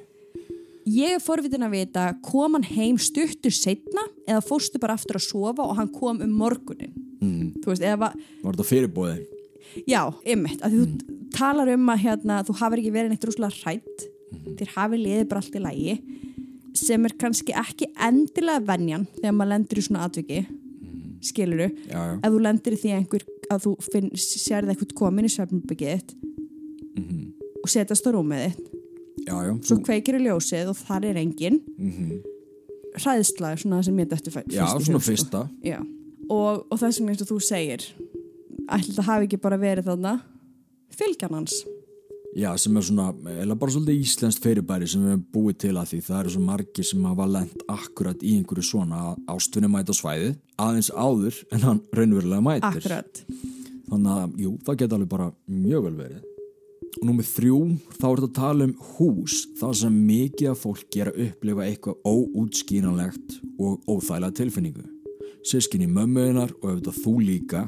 Ég 0.87 1.17
er 1.17 1.23
forvitin 1.23 1.67
að 1.67 1.73
vita, 1.75 2.03
kom 2.23 2.55
hann 2.55 2.67
heim 2.69 2.99
stuttur 3.03 3.55
setna 3.55 4.05
eða 4.29 4.43
fórstu 4.47 4.79
bara 4.79 4.95
aftur 4.95 5.19
að 5.19 5.25
sofa 5.27 5.65
og 5.65 5.75
hann 5.81 5.89
kom 5.91 6.21
um 6.23 6.37
morgunin? 6.39 6.93
Mm. 7.19 7.57
Þú 7.59 7.73
veist, 7.73 7.87
var... 7.99 8.15
Var 8.45 8.55
þetta 8.55 8.67
fyrirbóðið? 8.69 9.25
Já, 9.91 10.03
ymmit, 10.23 10.63
að 10.63 10.77
mm. 10.77 10.93
þú 11.01 11.31
talar 11.35 11.73
um 11.75 11.91
að 11.91 12.05
hérna, 12.05 12.39
þú 12.47 12.57
hafið 12.61 12.83
ekki 12.83 12.93
verið 12.95 13.13
neitt 13.13 13.27
rúslega 13.27 13.65
hrætt, 13.65 14.07
mm. 14.31 14.45
þér 14.61 14.73
hafið 14.77 15.03
liðið 15.03 15.27
bara 15.33 15.43
allt 15.43 15.59
í 15.59 15.65
lægi, 15.65 15.97
sem 16.79 17.09
er 17.09 17.17
kannski 17.19 17.59
ekki 17.65 17.91
endilega 18.07 18.63
vennjan 18.71 19.09
þegar 19.17 19.37
maður 19.41 19.53
lendur 19.57 19.83
í 19.83 19.87
svona 19.89 20.07
atviki, 20.07 20.41
mm. 20.47 21.11
skiluru, 21.33 21.69
ef 21.91 22.31
þú 22.31 22.45
lendur 22.47 22.79
í 22.79 22.81
því 22.85 22.95
einhver, 23.01 23.27
að 23.51 23.67
þú 23.67 23.75
finn, 23.91 24.09
sérði 24.15 24.77
eitthvað 24.77 24.97
komin 25.03 25.27
í 25.27 25.35
svefnbyggið 25.35 26.15
-hmm. 26.95 27.29
og 27.63 27.71
setjast 27.75 28.07
á 28.07 28.11
rúmið 28.15 28.47
þitt 28.47 28.76
já, 29.27 29.37
já, 29.47 29.53
svo 29.69 29.79
kveikir 29.85 30.19
í 30.19 30.25
ljósið 30.27 30.73
og 30.73 30.81
þar 30.81 31.09
er 31.11 31.21
engin 31.21 31.61
mm 31.77 31.93
-hmm. 31.93 32.19
hræðsla 32.97 33.57
svona 33.61 33.83
sem 33.83 33.99
ég 33.99 34.11
dættu 34.11 34.31
fyrst 34.31 34.53
já, 34.53 34.67
svona 34.67 35.01
sko. 35.01 35.11
fyrsta. 35.11 35.49
Og, 36.29 36.67
og 36.71 36.79
það 36.79 36.91
sem 36.93 37.09
eins 37.09 37.23
og 37.23 37.29
þú 37.29 37.41
segir 37.41 37.83
ætla 38.67 38.93
þetta 38.93 39.03
hafi 39.03 39.25
ekki 39.25 39.43
bara 39.43 39.57
verið 39.57 39.85
þarna 39.85 40.21
fylgjan 40.91 41.35
hans. 41.35 41.65
Já, 42.37 42.57
sem 42.59 42.77
er 42.77 42.83
svona, 42.83 43.15
eða 43.41 43.55
bara 43.57 43.73
svolítið 43.73 44.01
íslenskt 44.03 44.43
fyrirbæri 44.45 44.87
sem 44.87 45.01
við 45.01 45.11
hefum 45.11 45.27
búið 45.33 45.59
til 45.59 45.77
að 45.77 45.87
því 45.89 46.01
það 46.05 46.21
eru 46.21 46.31
svo 46.31 46.41
margi 46.41 46.83
sem 46.85 47.05
hafa 47.05 47.27
lendt 47.27 47.63
akkurat 47.69 48.23
í 48.23 48.37
einhverju 48.37 48.63
svona 48.63 49.17
ástvinni 49.27 49.71
mæta 49.73 49.95
svæði 49.97 50.35
aðeins 50.59 50.91
áður 50.93 51.39
en 51.51 51.61
hann 51.61 51.81
raunverulega 51.97 52.41
mætir. 52.45 52.69
Akkurat 52.69 53.23
þannig 53.91 54.13
að, 54.13 54.35
jú, 54.43 54.55
það 54.67 54.79
geta 54.83 54.99
alveg 54.99 55.11
bara 55.11 55.29
mjög 55.47 55.87
vel 55.87 55.95
verið 56.01 56.36
og 56.97 57.09
númið 57.11 57.29
þrjú 57.35 57.59
þá 57.99 58.07
er 58.09 58.21
þetta 58.23 58.27
að 58.27 58.37
tala 58.39 58.67
um 58.67 58.75
hús 58.97 59.43
þar 59.61 59.75
sem 59.83 59.99
mikið 60.09 60.53
af 60.53 60.63
fólk 60.63 60.87
gera 60.95 61.13
upplifa 61.13 61.67
eitthvað 61.67 61.99
óútskýranlegt 62.09 63.37
og 63.61 63.85
óþægilega 63.85 64.39
tilfinningu. 64.41 64.87
Sískinni 65.47 65.87
mömmuðinar 65.91 66.55
og 66.63 66.71
auðvitað 66.71 67.03
þú 67.05 67.15
líka. 67.23 67.67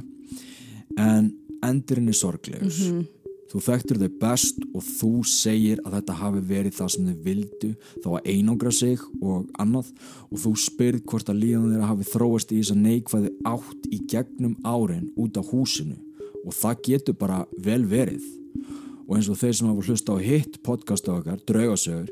En 0.99 1.31
endurinn 1.65 2.09
er 2.09 2.19
sorglegur. 2.19 2.67
Mm 2.67 2.75
-hmm. 2.75 3.07
þú 3.49 3.61
þekktur 3.65 3.99
þau 3.99 4.13
best 4.21 4.57
og 4.75 4.83
þú 4.83 5.13
segir 5.25 5.79
að 5.85 5.93
þetta 5.97 6.13
hafi 6.13 6.41
verið 6.41 6.73
það 6.79 6.89
sem 6.89 7.07
þau 7.07 7.23
vildu. 7.25 7.71
Þá 8.03 8.09
að 8.11 8.27
einangra 8.33 8.71
sig 8.71 8.99
og 9.23 9.47
annað. 9.59 9.87
Og 10.31 10.39
þú 10.39 10.57
spyrð 10.57 11.05
hvort 11.05 11.29
að 11.29 11.41
líðan 11.43 11.71
þeirra 11.71 11.87
hafi 11.93 12.05
þróast 12.05 12.53
í 12.53 12.57
þess 12.61 12.71
að 12.71 12.85
neikvæði 12.87 13.31
átt 13.45 13.83
í 13.91 13.99
gegnum 14.09 14.57
árin 14.65 15.13
út 15.17 15.37
á 15.37 15.43
húsinu. 15.43 15.97
Og 16.45 16.53
það 16.55 16.83
getur 16.83 17.15
bara 17.15 17.47
vel 17.59 17.85
verið 17.85 18.25
og 19.09 19.17
eins 19.17 19.29
og 19.33 19.39
þeir 19.41 19.57
sem 19.57 19.71
hafa 19.71 19.87
hlusta 19.89 20.15
á 20.15 20.19
hitt 20.21 20.59
podcastu 20.67 21.13
okkar, 21.15 21.41
draugasögur 21.49 22.11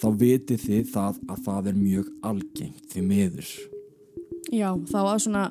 þá 0.00 0.06
vitið 0.20 0.62
þið 0.62 0.90
það 0.92 1.20
að 1.32 1.40
það 1.46 1.70
er 1.70 1.80
mjög 1.80 2.10
algengt 2.30 2.92
því 2.92 3.04
miður. 3.06 3.52
Já, 4.54 4.68
þá 4.86 4.98
að 5.02 5.22
svona 5.24 5.44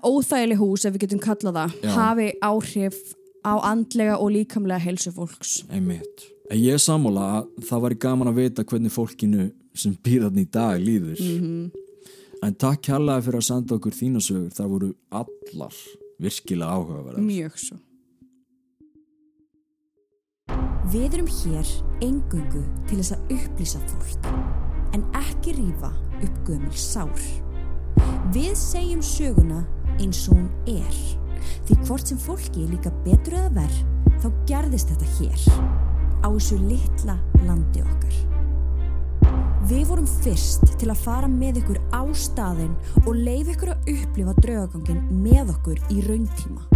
óþægileg 0.00 0.62
hús, 0.62 0.86
ef 0.86 0.94
við 0.94 1.04
getum 1.04 1.22
kallað 1.22 1.58
það 1.58 1.74
Já. 1.82 1.92
hafi 1.98 2.28
áhrif 2.40 3.00
á 3.44 3.52
andlega 3.68 4.16
og 4.16 4.32
líkamlega 4.32 4.80
heilsu 4.86 5.12
fólks. 5.12 5.60
Einmitt. 5.68 6.28
En 6.48 6.60
ég 6.60 6.78
er 6.78 6.82
sammála 6.82 7.28
að 7.36 7.52
það 7.68 7.84
var 7.84 7.98
gaman 8.06 8.32
að 8.32 8.40
vita 8.40 8.64
hvernig 8.64 8.94
fólkinu 8.94 9.50
sem 9.76 9.94
býðan 10.04 10.40
í 10.40 10.46
dag 10.52 10.80
líður. 10.80 11.20
En 12.42 12.56
takk 12.58 12.86
kjallaði 12.88 13.28
fyrir 13.28 13.42
að 13.42 13.48
senda 13.50 13.76
okkur 13.76 13.96
þína 13.96 14.24
sögur 14.24 14.52
það 14.56 14.72
voru 14.72 14.92
allar 15.20 15.80
virkilega 16.22 16.76
áhugaverðar. 16.78 17.24
Mjög 17.26 17.58
svo 17.60 17.78
Við 20.90 21.14
erum 21.14 21.28
hér 21.30 21.68
engungu 22.02 22.64
til 22.90 22.96
þess 22.98 23.14
að 23.14 23.28
upplýsa 23.36 23.80
fólk 23.86 24.24
en 24.96 25.04
ekki 25.14 25.54
rífa 25.54 25.92
upp 26.18 26.40
gömul 26.48 26.74
sár. 26.74 27.22
Við 28.34 28.56
segjum 28.58 29.04
söguna 29.06 29.62
eins 30.00 30.24
og 30.26 30.40
hún 30.40 30.50
er 30.66 30.98
því 31.68 31.78
hvort 31.86 32.10
sem 32.10 32.18
fólki 32.18 32.64
er 32.64 32.74
líka 32.74 32.90
betur 33.06 33.38
eða 33.38 33.54
verð 33.60 33.80
þá 34.24 34.28
gerðist 34.50 34.90
þetta 34.90 35.14
hér 35.20 35.46
á 36.22 36.28
þessu 36.34 36.58
litla 36.66 37.18
landi 37.46 37.86
okkar. 37.86 38.20
Við 39.70 39.84
vorum 39.86 40.08
fyrst 40.10 40.66
til 40.80 40.90
að 40.90 41.04
fara 41.04 41.30
með 41.30 41.62
ykkur 41.62 41.78
á 41.94 42.02
staðinn 42.10 42.74
og 43.04 43.12
leif 43.14 43.52
ykkur 43.54 43.76
að 43.76 43.92
upplifa 43.94 44.34
draugagangin 44.40 45.04
með 45.22 45.54
okkur 45.54 45.84
í 45.94 46.02
rauntíma. 46.08 46.66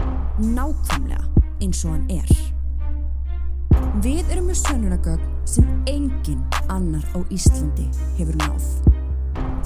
Nákvæmlega 0.54 1.24
eins 1.58 1.82
og 1.82 1.96
hann 1.96 2.06
er. 2.22 2.55
Við 4.04 4.28
erum 4.32 4.50
með 4.50 4.58
sönnunagögn 4.60 5.32
sem 5.48 5.68
engin 5.90 6.42
annar 6.72 7.04
á 7.16 7.18
Íslandi 7.32 7.86
hefur 8.18 8.36
náð. 8.42 8.66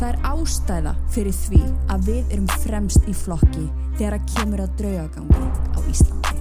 Það 0.01 0.07
er 0.09 0.19
ástæða 0.31 0.95
fyrir 1.13 1.37
því 1.37 1.63
að 1.93 2.07
við 2.09 2.35
erum 2.35 2.47
fremst 2.63 3.09
í 3.11 3.15
flokki 3.17 3.67
þegar 3.99 4.17
að 4.17 4.29
kemur 4.35 4.63
að 4.65 4.77
draugagangi 4.81 5.43
á 5.77 5.81
Íslandi. 5.93 6.37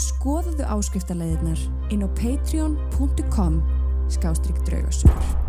Skoðuðu 0.00 0.66
áskriftarleiðirnar 0.76 1.68
inn 1.92 2.04
á 2.04 2.08
patreon.com 2.16 3.60
skástrygg 4.10 4.64
draugasögur. 4.66 5.39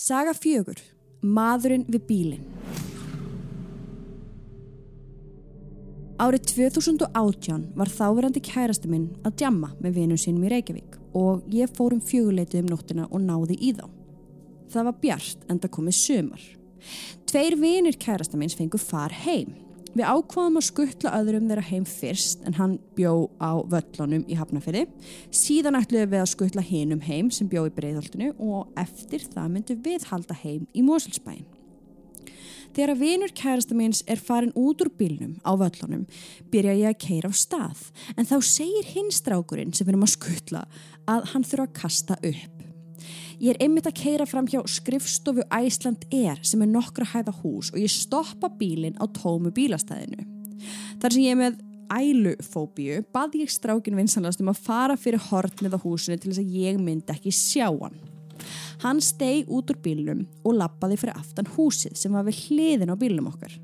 Saga 0.00 0.32
fjögur. 0.32 0.78
Maðurinn 1.20 1.82
við 1.92 2.04
bílinn. 2.08 2.44
Árið 6.16 6.46
2018 6.54 7.66
var 7.76 7.92
þáverandi 7.92 8.40
kærasti 8.44 8.88
minn 8.88 9.10
að 9.28 9.36
djamma 9.42 9.74
með 9.76 9.98
vinum 9.98 10.20
sínum 10.20 10.46
í 10.48 10.52
Reykjavík 10.54 10.96
og 11.20 11.44
ég 11.52 11.68
fór 11.76 11.98
um 11.98 12.00
fjöguleitið 12.00 12.62
um 12.62 12.70
nóttina 12.72 13.08
og 13.10 13.20
náði 13.26 13.58
í 13.60 13.74
þá. 13.76 13.84
Það 14.72 14.88
var 14.88 14.98
bjart 15.04 15.44
en 15.52 15.60
það 15.60 15.74
komið 15.76 15.98
sömar. 16.00 16.48
Tveir 17.28 17.58
vinir 17.60 18.00
kærasta 18.00 18.40
minns 18.40 18.56
fengu 18.56 18.80
far 18.80 19.12
heim. 19.26 19.52
Við 19.90 20.06
ákvaðum 20.06 20.58
að 20.60 20.66
skuttla 20.68 21.12
öðrum 21.18 21.46
þeirra 21.50 21.66
heim 21.66 21.86
fyrst 21.88 22.44
en 22.46 22.54
hann 22.60 22.76
bjó 22.94 23.26
á 23.42 23.58
völlunum 23.72 24.22
í 24.30 24.36
Hafnafyrði. 24.38 24.84
Síðan 25.34 25.78
ætluðum 25.80 26.12
við 26.12 26.22
að 26.22 26.28
skuttla 26.30 26.62
hinum 26.62 27.00
heim 27.02 27.32
sem 27.34 27.48
bjó 27.50 27.64
í 27.66 27.72
Breiðholtinu 27.74 28.30
og 28.38 28.70
eftir 28.78 29.24
það 29.32 29.48
myndum 29.56 29.80
við 29.82 30.06
halda 30.12 30.36
heim 30.44 30.68
í 30.70 30.84
Moselsbæin. 30.86 31.42
Þegar 32.70 32.92
að 32.94 33.02
vinur 33.02 33.34
kærasta 33.34 33.74
míns 33.74 34.04
er 34.06 34.22
farin 34.22 34.54
út 34.54 34.78
úr 34.84 34.92
bílnum 34.94 35.34
á 35.42 35.58
völlunum 35.58 36.06
byrja 36.54 36.76
ég 36.78 36.92
að 36.92 37.00
keira 37.02 37.30
á 37.30 37.34
stað 37.34 37.82
en 38.14 38.30
þá 38.30 38.36
segir 38.46 38.86
hinn 38.94 39.10
strákurinn 39.10 39.74
sem 39.74 39.88
við 39.88 39.96
erum 39.96 40.06
að 40.06 40.14
skuttla 40.14 40.64
að 41.10 41.30
hann 41.32 41.50
þurfa 41.50 41.66
að 41.66 41.78
kasta 41.82 42.20
upp. 42.22 42.59
Ég 43.40 43.54
er 43.54 43.62
einmitt 43.64 43.86
að 43.88 43.96
keira 43.96 44.26
fram 44.28 44.44
hjá 44.52 44.60
skrifstofu 44.68 45.46
Æsland 45.48 46.02
Air 46.12 46.42
sem 46.44 46.60
er 46.60 46.68
nokkra 46.68 47.06
hæða 47.08 47.32
hús 47.40 47.70
og 47.72 47.78
ég 47.80 47.88
stoppa 47.88 48.50
bílinn 48.52 48.98
á 49.00 49.08
tómu 49.16 49.48
bílastæðinu. 49.56 50.26
Þar 51.00 51.14
sem 51.14 51.24
ég 51.24 51.32
er 51.32 51.40
með 51.40 51.56
ælufóbíu 51.90 53.00
bað 53.14 53.38
ég 53.40 53.48
strákin 53.48 53.96
vinsanlast 53.96 54.44
um 54.44 54.52
að 54.52 54.60
fara 54.66 54.98
fyrir 55.00 55.24
hortnið 55.30 55.72
á 55.72 55.80
húsinu 55.80 56.20
til 56.20 56.34
þess 56.34 56.42
að 56.44 56.52
ég 56.60 56.84
myndi 56.84 57.16
ekki 57.16 57.32
sjá 57.32 57.70
hann. 57.70 57.96
Hann 58.84 59.00
steg 59.04 59.48
út 59.48 59.72
úr 59.72 59.80
bílnum 59.88 60.26
og 60.44 60.60
lappaði 60.60 61.00
fyrir 61.00 61.16
aftan 61.16 61.48
húsið 61.56 61.96
sem 61.96 62.12
var 62.12 62.28
við 62.28 62.44
hliðin 62.44 62.92
á 62.92 63.00
bílnum 63.00 63.32
okkar. 63.32 63.56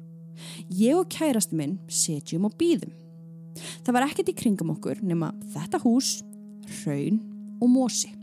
Ég 0.73 0.97
og 0.97 1.11
kærasti 1.13 1.57
minn 1.57 1.79
setjum 1.89 2.49
og 2.49 2.57
býðum. 2.57 2.97
Það 3.85 3.97
var 3.97 4.09
ekkert 4.09 4.33
í 4.33 4.41
kringum 4.41 4.73
okkur 4.73 5.05
nema 5.05 5.35
þetta 5.53 5.85
hús, 5.85 6.23
hraun 6.81 7.21
og 7.61 7.73
mosi. 7.73 8.17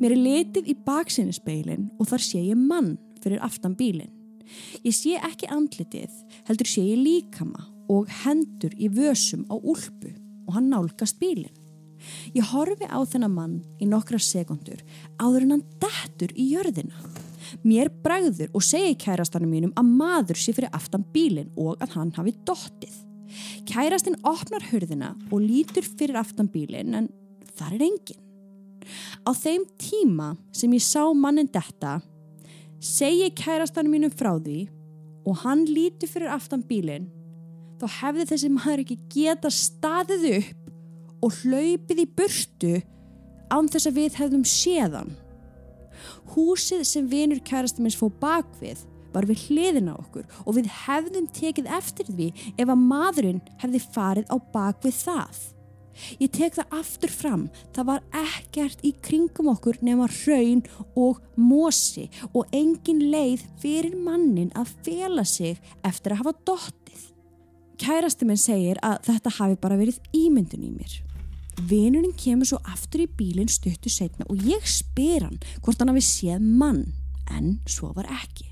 Mér 0.00 0.14
er 0.14 0.20
litið 0.24 0.68
í 0.72 0.74
baksinnispeilin 0.80 1.90
og 2.00 2.08
þar 2.08 2.22
sé 2.24 2.40
ég 2.40 2.56
mann 2.56 2.94
fyrir 3.20 3.42
aftan 3.44 3.74
bílinn. 3.76 4.12
Ég 4.80 4.94
sé 4.96 5.18
ekki 5.20 5.50
andlitið, 5.52 6.10
heldur 6.48 6.68
sé 6.70 6.86
ég 6.88 7.02
líkama 7.04 7.66
og 7.92 8.08
hendur 8.22 8.72
í 8.80 8.88
vösum 8.88 9.44
á 9.52 9.60
úlpu 9.60 10.14
og 10.46 10.54
hann 10.56 10.70
nálgast 10.72 11.20
bílinn. 11.20 11.52
Ég 12.32 12.48
horfi 12.48 12.88
á 12.88 12.96
þennan 13.04 13.34
mann 13.34 13.58
í 13.76 13.88
nokkra 13.90 14.16
sekundur 14.24 14.80
áður 15.20 15.44
en 15.44 15.54
hann 15.58 15.66
dettur 15.84 16.32
í 16.32 16.48
jörðina. 16.54 16.96
Mér 17.60 17.92
bræður 18.00 18.48
og 18.56 18.64
segi 18.64 18.96
kærastanum 19.04 19.52
mínum 19.52 19.76
að 19.76 19.92
maður 20.00 20.40
sé 20.40 20.56
fyrir 20.56 20.72
aftan 20.72 21.04
bílinn 21.12 21.52
og 21.60 21.76
að 21.84 21.98
hann 21.98 22.14
hafi 22.16 22.32
dottið. 22.48 22.96
Kærastinn 23.68 24.16
opnar 24.24 24.64
hörðina 24.72 25.12
og 25.28 25.44
lítur 25.44 25.84
fyrir 25.84 26.16
aftan 26.24 26.48
bílinn 26.48 26.96
en 26.96 27.12
þar 27.52 27.76
er 27.76 27.88
enginn. 27.90 28.29
Á 29.26 29.30
þeim 29.36 29.66
tíma 29.80 30.34
sem 30.52 30.72
ég 30.76 30.84
sá 30.84 31.02
mannin 31.14 31.50
detta 31.50 31.98
segi 32.80 33.28
kærastanum 33.36 33.92
mínum 33.92 34.12
frá 34.12 34.32
því 34.38 34.68
og 35.28 35.42
hann 35.44 35.66
lítur 35.68 36.08
fyrir 36.08 36.32
aftan 36.32 36.64
bílinn 36.66 37.10
þá 37.80 37.86
hefði 38.00 38.28
þessi 38.32 38.52
maður 38.52 38.84
ekki 38.84 38.98
geta 39.12 39.50
staðið 39.52 40.26
upp 40.38 41.24
og 41.24 41.36
hlaupið 41.42 42.04
í 42.04 42.08
burtu 42.16 42.76
án 43.50 43.68
þess 43.68 43.90
að 43.90 43.98
við 43.98 44.16
hefðum 44.20 44.46
séðan. 44.46 45.12
Húsið 46.32 46.84
sem 46.86 47.08
vinur 47.10 47.40
kærastum 47.44 47.84
minns 47.84 47.98
fóð 47.98 48.14
bakvið 48.22 48.84
var 49.14 49.26
við 49.26 49.46
hliðina 49.48 49.96
okkur 49.98 50.28
og 50.44 50.56
við 50.56 50.70
hefðum 50.84 51.26
tekið 51.34 51.70
eftir 51.76 52.10
því 52.12 52.28
ef 52.54 52.66
að 52.66 52.84
maðurinn 52.84 53.40
hefði 53.62 53.82
farið 53.96 54.30
á 54.30 54.36
bakvið 54.54 55.00
það. 55.02 55.40
Ég 56.20 56.30
tek 56.32 56.56
það 56.56 56.74
aftur 56.80 57.12
fram, 57.12 57.44
það 57.74 57.88
var 57.90 58.04
ekkert 58.22 58.82
í 58.86 58.92
kringum 59.04 59.50
okkur 59.52 59.80
nema 59.84 60.08
raun 60.10 60.62
og 60.98 61.20
mosi 61.36 62.08
og 62.32 62.48
engin 62.56 63.02
leið 63.12 63.44
fyrir 63.62 63.96
mannin 63.96 64.52
að 64.58 64.72
fela 64.86 65.24
sig 65.28 65.60
eftir 65.86 66.14
að 66.14 66.22
hafa 66.22 66.34
dottið. 66.48 67.06
Kærasti 67.80 68.26
minn 68.28 68.40
segir 68.40 68.80
að 68.84 68.98
þetta 69.08 69.36
hafi 69.38 69.60
bara 69.60 69.78
verið 69.80 70.00
ímyndun 70.16 70.66
í 70.66 70.72
mér. 70.74 70.98
Vinurinn 71.68 72.16
kemur 72.16 72.48
svo 72.48 72.60
aftur 72.72 73.04
í 73.04 73.10
bílinn 73.18 73.50
stuttu 73.52 73.92
setna 73.92 74.26
og 74.32 74.40
ég 74.48 74.64
spyr 74.68 75.26
hann 75.26 75.40
hvort 75.60 75.80
hann 75.80 75.92
hafi 75.92 76.04
séð 76.04 76.44
mann, 76.44 76.84
en 77.28 77.58
svo 77.68 77.92
var 77.96 78.08
ekki. 78.08 78.48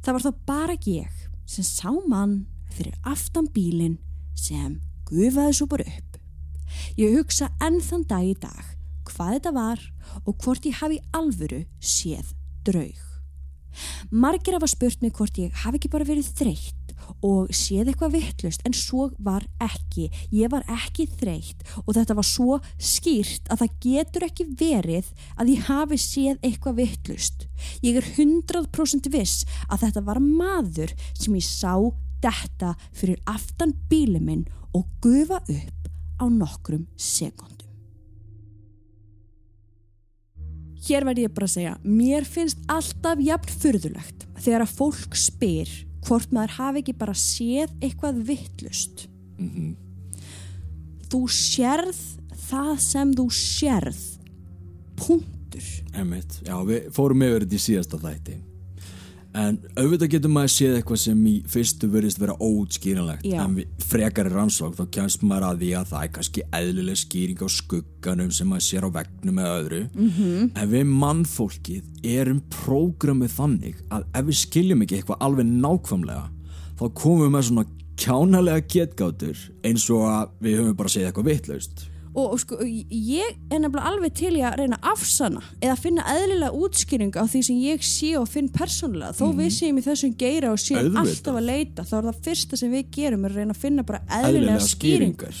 Það 0.00 0.16
var 0.16 0.24
þá 0.24 0.44
bara 0.48 0.78
ég 0.86 1.26
sem 1.50 1.66
sá 1.66 1.90
mann 2.08 2.46
fyrir 2.70 2.94
aftan 3.06 3.50
bílinn 3.50 3.98
sem 4.38 4.78
gufaði 5.10 5.58
svo 5.58 5.66
bara 5.70 5.86
upp. 5.86 6.19
Ég 6.98 7.16
hugsa 7.18 7.50
enn 7.62 7.80
þann 7.84 8.06
dag 8.10 8.26
í 8.26 8.36
dag 8.40 8.76
hvað 9.10 9.36
þetta 9.36 9.54
var 9.56 9.86
og 10.24 10.34
hvort 10.44 10.66
ég 10.68 10.80
hafi 10.80 11.00
alvöru 11.16 11.64
séð 11.82 12.34
draug. 12.66 13.06
Margir 14.10 14.56
hafa 14.56 14.68
spurt 14.70 15.02
mig 15.02 15.14
hvort 15.14 15.38
ég 15.38 15.54
hafi 15.62 15.78
ekki 15.78 15.90
bara 15.92 16.06
verið 16.08 16.30
þreytt 16.40 16.76
og 17.26 17.50
séð 17.54 17.90
eitthvað 17.90 18.14
vittlust 18.16 18.64
en 18.66 18.74
svo 18.76 19.08
var 19.22 19.46
ekki. 19.62 20.08
Ég 20.34 20.50
var 20.52 20.66
ekki 20.70 21.06
þreytt 21.20 21.64
og 21.84 21.94
þetta 21.96 22.16
var 22.18 22.26
svo 22.26 22.58
skýrt 22.78 23.50
að 23.50 23.64
það 23.64 23.80
getur 23.86 24.26
ekki 24.26 24.46
verið 24.60 25.10
að 25.36 25.54
ég 25.54 25.66
hafi 25.70 26.00
séð 26.00 26.38
eitthvað 26.46 26.80
vittlust. 26.82 27.48
Ég 27.86 28.00
er 28.00 28.06
100% 28.14 29.10
viss 29.14 29.44
að 29.68 29.86
þetta 29.86 30.06
var 30.06 30.22
maður 30.22 30.94
sem 31.14 31.36
ég 31.38 31.46
sá 31.46 31.74
detta 32.20 32.74
fyrir 32.92 33.20
aftan 33.30 33.74
bíli 33.88 34.20
minn 34.20 34.46
og 34.76 34.86
gufa 35.02 35.40
upp 35.40 35.79
á 36.20 36.24
nokkrum 36.28 36.84
sekundum. 37.00 37.56
Hér 40.80 41.04
verð 41.04 41.24
ég 41.26 41.32
bara 41.36 41.48
að 41.48 41.54
segja, 41.56 41.74
mér 41.84 42.24
finnst 42.28 42.60
alltaf 42.72 43.20
jafn 43.20 43.56
fyrðulegt 43.62 44.26
þegar 44.40 44.64
að 44.64 44.76
fólk 44.78 45.16
spyr 45.18 45.72
hvort 46.06 46.32
maður 46.32 46.54
hafi 46.56 46.80
ekki 46.80 46.94
bara 46.96 47.16
séð 47.16 47.72
eitthvað 47.84 48.22
vittlust. 48.30 49.08
þú 51.10 51.20
sérð 51.34 52.00
það 52.48 52.72
sem 52.84 53.12
þú 53.18 53.26
sérð 53.34 54.00
punktur 55.00 55.66
Einmitt, 55.96 56.40
já, 56.46 56.54
við 56.68 56.90
fórum 56.94 57.24
yfir 57.26 57.44
þetta 57.44 57.56
í 57.56 57.62
síðasta 57.64 58.00
þætti 58.00 58.36
en 59.34 59.58
auðvitað 59.78 60.10
getur 60.16 60.30
maður 60.34 60.50
séð 60.56 60.76
eitthvað 60.80 60.98
sem 61.04 61.18
í 61.30 61.34
fyrstu 61.46 61.88
verðist 61.92 62.18
vera 62.18 62.34
óutskýranlegt 62.42 63.24
Já. 63.30 63.44
en 63.44 63.60
frekari 63.78 64.32
rannsók 64.32 64.74
þá 64.74 64.84
kemst 64.96 65.22
maður 65.22 65.46
að 65.50 65.60
því 65.62 65.68
að 65.78 65.90
það 65.92 66.02
er 66.06 66.12
kannski 66.16 66.42
eðlileg 66.58 66.98
skýring 66.98 67.42
á 67.44 67.48
skugganum 67.54 68.30
sem 68.34 68.48
maður 68.50 68.66
sér 68.66 68.86
á 68.86 68.90
vegnum 68.98 69.38
eða 69.38 69.58
öðru 69.60 69.80
Mhm. 69.94 70.10
-hmm. 70.18 70.50
en 70.56 70.70
við 70.70 70.84
mannfólkið 71.04 71.82
erum 72.04 72.42
prógramið 72.50 73.30
þannig 73.38 73.76
að 73.90 74.04
ef 74.14 74.24
við 74.26 74.40
skiljum 74.44 74.82
ekki 74.82 74.96
eitthvað 74.98 75.20
alveg 75.20 75.46
nákvæmlega 75.46 76.26
þá 76.80 76.84
komum 76.94 77.22
við 77.26 77.30
með 77.36 77.46
svona 77.50 77.66
kjánalega 78.00 78.66
getgátur 78.66 79.36
eins 79.62 79.90
og 79.90 80.02
að 80.08 80.28
við 80.40 80.58
höfum 80.58 80.76
bara 80.76 80.88
séð 80.88 81.06
eitthvað 81.12 81.24
vitlaust 81.30 81.89
og, 82.14 82.32
og 82.32 82.40
sko, 82.42 82.56
ég 82.64 83.36
er 83.50 83.60
nefnilega 83.62 83.86
alveg 83.92 84.14
til 84.18 84.32
í 84.34 84.42
að 84.42 84.56
reyna 84.58 84.78
að 84.80 84.88
afsana 84.92 85.42
eða 85.62 85.76
finna 85.78 86.02
eðlilega 86.10 86.50
útskýring 86.58 87.12
á 87.14 87.24
því 87.30 87.42
sem 87.46 87.60
ég 87.62 87.84
sé 87.86 88.10
og 88.18 88.26
finn 88.28 88.48
persónulega. 88.50 89.12
Þó 89.14 89.30
við 89.38 89.50
séum 89.54 89.78
í 89.78 89.84
þessum 89.86 90.16
geira 90.18 90.50
og 90.52 90.58
séum 90.58 90.90
Mhm. 90.90 90.96
Auðvitað. 90.96 91.00
alltaf 91.06 91.34
að 91.40 91.46
leita 91.46 91.82
þá 91.86 91.94
er 91.98 92.08
það 92.10 92.20
fyrsta 92.26 92.56
sem 92.58 92.72
við 92.72 92.90
gerum 92.96 93.24
er 93.24 93.30
að 93.30 93.36
reyna 93.36 93.54
að 93.54 93.62
finna 93.62 93.82
bara 93.86 94.00
eðlilega, 94.08 94.60
skýringar. 94.60 95.34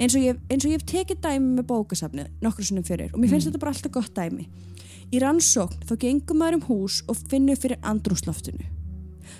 eins 0.00 0.14
og, 0.16 0.22
ég, 0.22 0.36
eins 0.50 0.64
og 0.64 0.70
ég 0.70 0.76
hef 0.80 0.86
tekið 0.86 1.20
dæmi 1.20 1.54
með 1.60 1.66
bókasafnið 1.72 2.26
nokkur 2.42 2.64
sinnum 2.64 2.84
fyrir 2.84 3.10
og 3.14 3.20
mér 3.20 3.28
finnst 3.30 3.48
þetta 3.50 3.58
bara 3.60 3.72
alltaf 3.72 3.92
gott 3.92 4.14
dæmi. 4.14 4.46
Í 5.12 5.18
rannsókn 5.20 5.80
þá 5.88 5.96
gengum 5.98 6.38
maður 6.38 6.54
um 6.54 6.66
hús 6.68 7.02
og 7.08 7.16
finnur 7.28 7.56
fyrir 7.56 7.80
andrúsloftinu 7.82 8.64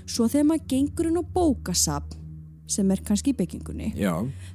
svo 0.07 0.27
þegar 0.29 0.47
maður 0.49 0.67
gengur 0.69 1.07
inn 1.11 1.21
á 1.21 1.25
bókasafn 1.35 2.17
sem 2.71 2.91
er 2.95 3.03
kannski 3.07 3.35
í 3.35 3.39
byggingunni. 3.39 3.93
Já, 3.99 4.15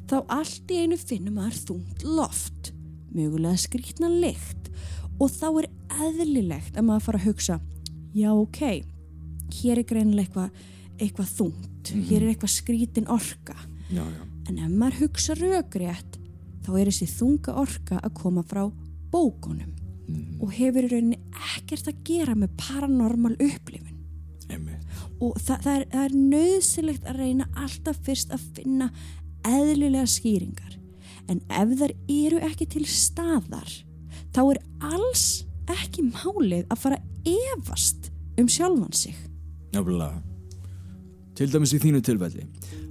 þá 0.10 0.17
allt 0.39 0.71
í 0.71 0.82
einu 0.86 0.97
finnum 0.99 1.39
maður 1.39 1.62
þungt 1.69 2.06
loft 2.08 2.71
mögulega 3.15 3.60
skrýtna 3.60 4.10
lykt. 4.12 4.71
Og 5.19 5.32
þá 5.32 5.47
er 5.62 5.69
eðlilegt 6.10 6.75
að 6.75 6.88
maður 6.89 7.06
fara 7.08 7.21
að 7.21 7.28
hugsa 7.30 7.60
já 8.15 8.32
ok 8.32 8.62
hér 9.54 9.80
er 9.80 9.88
greinilega 9.88 10.25
eitthvað 10.25 10.63
eitthva 10.95 11.25
þungt, 11.28 11.89
hér 12.08 12.23
er 12.23 12.30
eitthvað 12.32 12.54
skrítin 12.54 13.10
orka. 13.12 13.56
Já, 13.91 14.04
já. 14.04 14.21
En 14.49 14.60
ef 14.62 14.71
maður 14.71 15.01
hugsa 15.06 15.36
rökrétt 15.38 16.19
þá 16.65 16.69
er 16.80 16.89
þessi 16.89 17.08
þunga 17.12 17.56
orka 17.62 17.99
að 17.99 18.15
koma 18.17 18.43
frá 18.47 18.63
bókunum. 19.12 19.73
Og 20.39 20.54
hefur 20.54 20.86
í 20.86 20.91
rauninni 20.91 21.17
ekkert 21.56 21.89
að 21.89 22.01
gera 22.06 22.36
með 22.38 22.54
paranormal 22.62 23.34
upplifun. 23.34 23.99
Einmitt 24.54 24.86
og 25.19 25.36
það, 25.39 25.60
það, 25.65 25.75
er, 25.75 25.86
það 25.91 26.06
er 26.06 26.15
nöðsilegt 26.34 27.10
að 27.10 27.19
reyna 27.21 27.49
alltaf 27.56 28.01
fyrst 28.06 28.34
að 28.36 28.47
finna 28.58 28.89
eðlilega 29.45 30.08
skýringar 30.10 30.80
en 31.32 31.41
ef 31.49 31.78
þær 31.80 31.93
eru 32.08 32.41
ekki 32.45 32.67
til 32.75 32.86
staðar 32.89 33.71
þá 34.36 34.41
er 34.43 34.60
alls 34.93 35.45
ekki 35.71 36.06
málið 36.12 36.65
að 36.69 36.82
fara 36.84 36.99
efast 37.25 38.12
um 38.39 38.49
sjálfan 38.51 38.93
sig 38.93 39.15
Nefnilega. 39.75 40.21
Til 41.36 41.49
dæmis 41.51 41.73
í 41.75 41.82
þínu 41.84 41.99
tilfelli, 42.06 42.45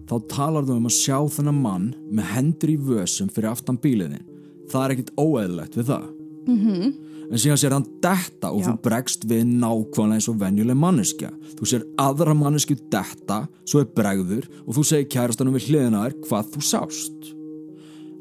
þá 0.05 0.15
talar 0.29 0.67
þú 0.69 0.77
um 0.77 0.89
að 0.91 0.97
sjá 0.99 1.17
þennan 1.33 1.61
mann 1.65 1.87
með 2.13 2.31
hendur 2.35 2.73
í 2.75 2.77
vössum 2.91 3.31
fyrir 3.33 3.55
aftan 3.55 3.79
bíliðin. 3.81 4.27
Það 4.69 4.85
er 4.85 4.95
ekkit 4.95 5.13
óeðlilegt 5.17 5.79
við 5.79 5.89
það. 5.93 6.05
Mm 6.45 6.59
-hmm. 6.61 6.93
En 7.31 7.41
síðan 7.41 7.61
sér 7.61 7.75
hann 7.77 7.87
detta 8.05 8.51
og 8.53 8.61
Já. 8.63 8.67
þú 8.69 8.75
bregst 8.85 9.25
við 9.31 9.45
nákvæmlega 9.49 10.19
eins 10.19 10.29
og 10.31 10.39
venjuleg 10.43 10.79
manneskja. 10.79 11.31
Þú 11.59 11.71
sér 11.71 11.87
aðra 12.01 12.35
mannesku 12.37 12.77
detta, 12.93 13.45
svo 13.65 13.83
er 13.83 13.91
bregður 13.97 14.49
og 14.67 14.77
þú 14.77 14.87
segir 14.91 15.11
kærastanum 15.15 15.57
við 15.57 15.71
hliðina 15.71 16.05
þér 16.07 16.17
hvað 16.29 16.55
þú 16.55 16.65
sást. 16.71 17.35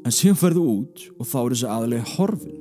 En 0.04 0.12
síðan 0.12 0.40
ferðu 0.40 0.66
út 0.68 1.06
og 1.18 1.28
þá 1.28 1.38
er 1.42 1.54
þessi 1.54 1.72
aðlega 1.76 2.12
horfin. 2.16 2.60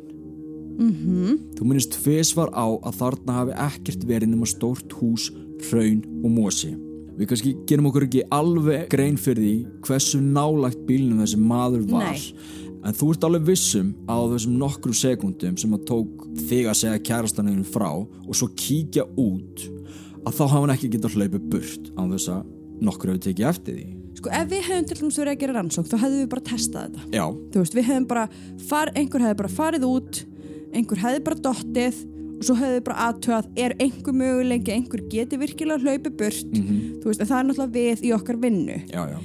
Þú 1.58 1.68
minnist 1.68 1.94
tvisvar 2.00 2.50
á 2.56 2.66
að 2.66 2.98
þarna 2.98 3.36
hafi 3.42 3.58
ekkert 3.68 4.08
verið 4.10 4.32
nema 4.34 4.48
stórt 4.50 4.96
hús, 5.00 5.30
hraun 5.70 6.02
og 6.24 6.32
mosi. 6.34 6.74
Við 7.14 7.30
kannski 7.30 7.52
gerum 7.70 7.92
okkur 7.92 8.08
ekki 8.08 8.24
alveg 8.34 8.88
grein 8.90 9.20
fyrir 9.22 9.44
því 9.44 9.56
hversu 9.86 10.22
nálagt 10.24 10.80
bílnum 10.88 11.22
þessi 11.22 11.38
maður 11.38 11.84
var. 11.92 12.10
Nei. 12.10 12.63
En 12.84 12.98
þú 12.98 13.14
ert 13.14 13.26
alveg 13.28 13.46
vissum 13.48 13.94
á 14.12 14.18
þessum 14.34 14.58
nokkru 14.60 14.96
sekundum 14.98 15.56
sem 15.60 15.76
að 15.76 15.86
tók 15.88 16.26
þig 16.50 16.68
að 16.68 16.80
segja 16.82 17.04
kærastaneginu 17.10 17.68
frá 17.68 17.90
og 17.96 18.34
svo 18.36 18.50
kíkja 18.60 19.06
út 19.20 19.64
að 20.24 20.36
þá 20.36 20.44
hafa 20.44 20.62
hann 20.62 20.76
ekki 20.76 20.92
getað 20.98 21.18
hlaupið 21.18 21.50
burt 21.54 21.92
á 21.96 22.02
þess 22.12 22.32
að 22.34 22.44
nokkur 22.84 23.14
hefur 23.14 23.24
tekið 23.28 23.50
eftir 23.50 23.80
því. 23.80 23.88
sko 24.20 24.32
ef 24.36 24.52
við 24.52 24.68
hefum 24.68 24.86
til 24.90 24.98
dæmis 25.00 25.18
verið 25.20 25.34
að 25.34 25.42
gera 25.44 25.56
rannsók 25.58 25.88
þá 25.88 25.98
hefðum 26.04 26.22
við 26.22 26.30
bara 26.34 26.46
testað 26.50 26.84
þetta. 26.84 27.08
Já, 27.14 27.26
þú 27.54 27.64
veist, 27.64 27.76
við 27.78 27.88
hefðum 27.90 28.08
bara 28.12 28.26
far, 28.70 28.92
einhver 28.96 29.26
hefði 29.26 29.40
bara 29.42 29.54
farið 29.58 29.88
út 29.88 30.24
einhver 30.74 31.02
hefði 31.04 31.22
bara 31.28 31.40
dottið 31.48 32.02
og 32.34 32.48
svo 32.48 32.56
hefði 32.60 32.82
bara 32.88 33.08
aðtöðað 33.10 33.62
er 33.64 33.76
einhver 33.84 34.18
möguleiki, 34.18 34.74
einhver 34.74 35.04
geti 35.12 35.40
virkilega 35.40 35.84
hlaupið 35.84 36.18
burt, 36.20 36.58
þú 36.58 37.12
veist, 37.12 37.24
það 37.24 37.38
er 37.38 37.48
náttúrulega 37.50 37.74
við 37.78 38.04
í 38.04 38.14
okkar 38.16 38.40
vinnu. 38.42 38.80
Já, 38.92 39.04
já. 39.14 39.20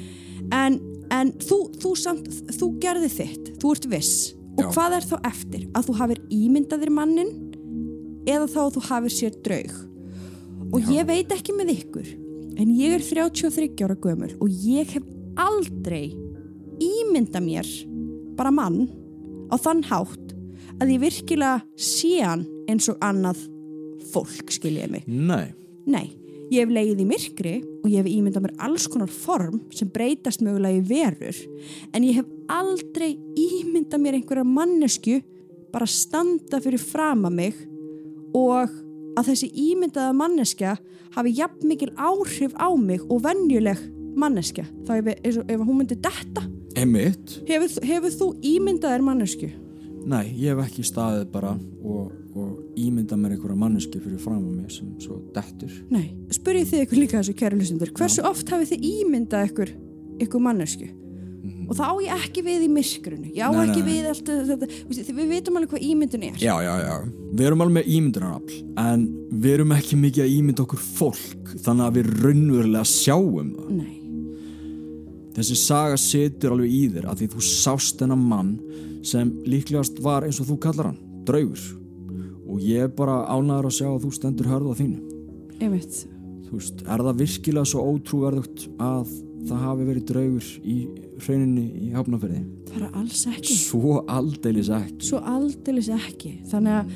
en, 0.58 0.78
en 1.14 1.32
þú, 1.42 1.58
þú 1.80 1.92
samt 1.98 2.28
þú 2.58 2.70
gerði 2.82 3.10
þitt, 3.12 3.50
þú 3.62 3.74
ert 3.74 3.88
viss 3.92 4.14
og 4.58 4.64
Já. 4.64 4.70
hvað 4.74 4.96
er 4.98 5.06
þá 5.06 5.16
eftir? 5.30 5.66
Að 5.78 5.88
þú 5.88 5.96
hafir 6.00 6.22
ímyndaðir 6.34 6.90
mannin 6.94 7.30
eða 8.28 8.48
þá 8.50 8.58
að 8.64 8.72
þú 8.76 8.82
hafir 8.88 9.14
sér 9.14 9.36
draug 9.44 9.76
og 10.72 10.80
Já. 10.82 10.88
ég 10.98 11.08
veit 11.08 11.32
ekki 11.32 11.54
með 11.56 11.74
ykkur 11.78 12.08
en 12.58 12.72
ég 12.74 12.96
er 12.98 13.04
33 13.06 13.70
ára 13.86 13.96
gömul 14.02 14.32
og 14.42 14.48
ég 14.66 14.90
hef 14.96 15.06
aldrei 15.38 16.10
ímynda 16.82 17.40
mér 17.42 17.68
bara 18.38 18.50
mann 18.54 18.88
á 19.50 19.56
þann 19.58 19.84
hátt 19.88 20.34
að 20.78 20.92
ég 20.94 21.02
virkilega 21.02 21.62
sé 21.78 22.18
hann 22.22 22.44
eins 22.68 22.88
og 22.90 22.98
annað 23.02 23.40
fólk 24.12 24.50
skiljiði 24.54 24.90
mig 24.92 25.06
Nei, 25.08 25.54
Nei, 25.88 26.06
ég 26.52 26.62
hef 26.62 26.72
leið 26.72 27.02
í 27.02 27.08
myrkri 27.08 27.54
og 27.82 27.88
ég 27.90 28.02
hef 28.02 28.10
ímyndað 28.10 28.46
mér 28.46 28.54
alls 28.68 28.88
konar 28.90 29.12
form 29.12 29.60
sem 29.74 29.90
breytast 29.92 30.44
mögulega 30.44 30.80
í 30.80 30.84
verur 30.88 31.40
en 31.92 32.06
ég 32.06 32.20
hef 32.20 32.28
aldrei 32.48 33.14
ímyndað 33.36 34.04
mér 34.04 34.18
einhverja 34.18 34.46
mannesku 34.48 35.18
bara 35.72 35.88
standa 35.88 36.60
fyrir 36.64 36.80
frama 36.80 37.30
mig 37.30 37.56
og 38.36 38.72
að 39.18 39.32
þessi 39.32 39.50
ímyndaða 39.68 40.14
manneskja 40.16 40.76
hafi 41.16 41.34
jafn 41.38 41.68
mikil 41.68 41.90
áhrif 41.96 42.54
á 42.54 42.68
mig 42.78 43.02
og 43.08 43.22
venjuleg 43.24 43.80
manneskja. 44.18 44.66
Þá 44.86 44.92
ef, 44.98 45.10
ef, 45.24 45.62
hún 45.62 45.80
myndi 45.80 45.98
detta. 45.98 46.44
Hefur, 47.48 47.74
hefur 47.86 48.14
þú 48.14 48.28
ímyndaðir 48.46 49.04
mannesku? 49.06 49.50
Nei, 50.08 50.30
ég 50.38 50.54
hef 50.54 50.68
ekki 50.68 50.86
staðið 50.86 51.26
bara 51.32 51.54
og, 51.82 52.12
og 52.38 52.57
ímyndað 52.84 53.20
mér 53.22 53.34
einhverja 53.36 53.58
manneski 53.62 54.00
fyrir 54.04 54.20
fram 54.22 54.38
á 54.38 54.50
mig 54.50 54.70
sem 54.74 54.88
svo 55.02 55.18
dettur. 55.34 55.72
Nei, 55.90 56.06
spurjið 56.34 56.70
þið 56.72 56.84
ykkur 56.86 57.00
líka 57.02 57.18
þessu 57.20 57.34
kæru 57.40 57.58
hlustundur 57.60 57.92
hversu 57.98 58.24
oft 58.28 58.48
hafið 58.54 58.72
þið 58.74 58.88
ímyndað 58.94 59.50
ykkur 59.50 59.74
ykkur 60.26 60.42
mannesku 60.48 60.88
og 61.68 61.76
það 61.76 61.90
á 61.92 61.94
ég 62.00 62.22
ekki 62.24 62.42
við 62.46 62.62
í 62.64 62.68
myrkrunu 62.72 63.28
ég 63.36 63.44
á 63.44 63.50
Nei, 63.52 63.60
ekki 63.68 63.82
nei, 63.84 63.88
við 63.92 64.06
allt 64.08 64.30
þetta 64.48 64.68
þið- 64.96 65.12
við 65.18 65.28
veitum 65.34 65.58
alveg 65.60 65.70
hvað 65.74 65.84
ímyndun 65.90 66.24
er 66.28 66.38
Já, 66.40 66.54
já, 66.64 66.74
já. 66.80 66.94
Við 67.36 67.44
erum 67.46 67.60
alveg 67.64 67.76
með 67.76 67.90
ímyndunarafl 67.98 68.56
en 68.88 69.04
við 69.44 69.52
erum 69.58 69.74
ekki 69.76 69.98
mikið 70.00 70.24
að 70.24 70.32
ímynda 70.38 70.64
okkur 70.64 70.80
fólk 70.80 71.52
þannig 71.66 71.84
að 71.90 71.98
við 71.98 72.10
raunverulega 72.24 72.88
sjáum 72.88 73.52
það. 73.58 73.70
Nei, 73.76 73.94
Þessi 75.38 75.54
saga 75.60 75.98
situr 76.00 76.56
alveg 76.56 76.72
í 76.74 76.80
þér 76.96 77.04
að 77.12 77.20
því 77.20 77.26
þú 77.36 77.42
sást 77.46 78.00
þennan 78.00 78.24
mann 78.32 78.48
sem 79.06 79.28
líklegast 79.46 80.00
var 80.02 80.24
eins 80.26 80.40
og 80.42 80.48
þú 80.48 80.56
kallar 80.64 80.88
hann, 80.90 80.96
draugur. 81.28 81.60
Og 82.48 82.60
ég 82.64 82.86
er 82.86 82.92
bara 82.96 83.18
ánæður 83.28 83.68
að 83.68 83.76
sjá 83.78 83.88
að 83.92 84.02
þú 84.06 84.10
stendur 84.16 84.48
hörð 84.52 84.70
á 84.72 84.74
þínu. 84.80 84.98
einmitt 85.60 85.98
Þú 86.48 86.56
veist, 86.56 86.78
er 86.88 87.02
það 87.04 87.18
virkilega 87.20 87.68
svo 87.68 87.82
ótrúverðugt 87.92 88.62
að 88.80 89.10
það 89.48 89.58
hafi 89.66 89.84
verið 89.90 90.04
draugur 90.08 90.46
í 90.64 90.76
rauninni 91.26 91.64
í 91.84 91.90
hafnafyrði? 91.92 92.40
bara 92.72 92.88
alls 93.00 93.22
ekki 93.28 93.54
Svo 93.58 93.98
aldeilis 94.08 94.68
ekki. 94.72 95.04
svo 95.08 95.18
aldeilis 95.24 95.88
ekki 95.92 96.32
þannig 96.50 96.74
að 96.78 96.90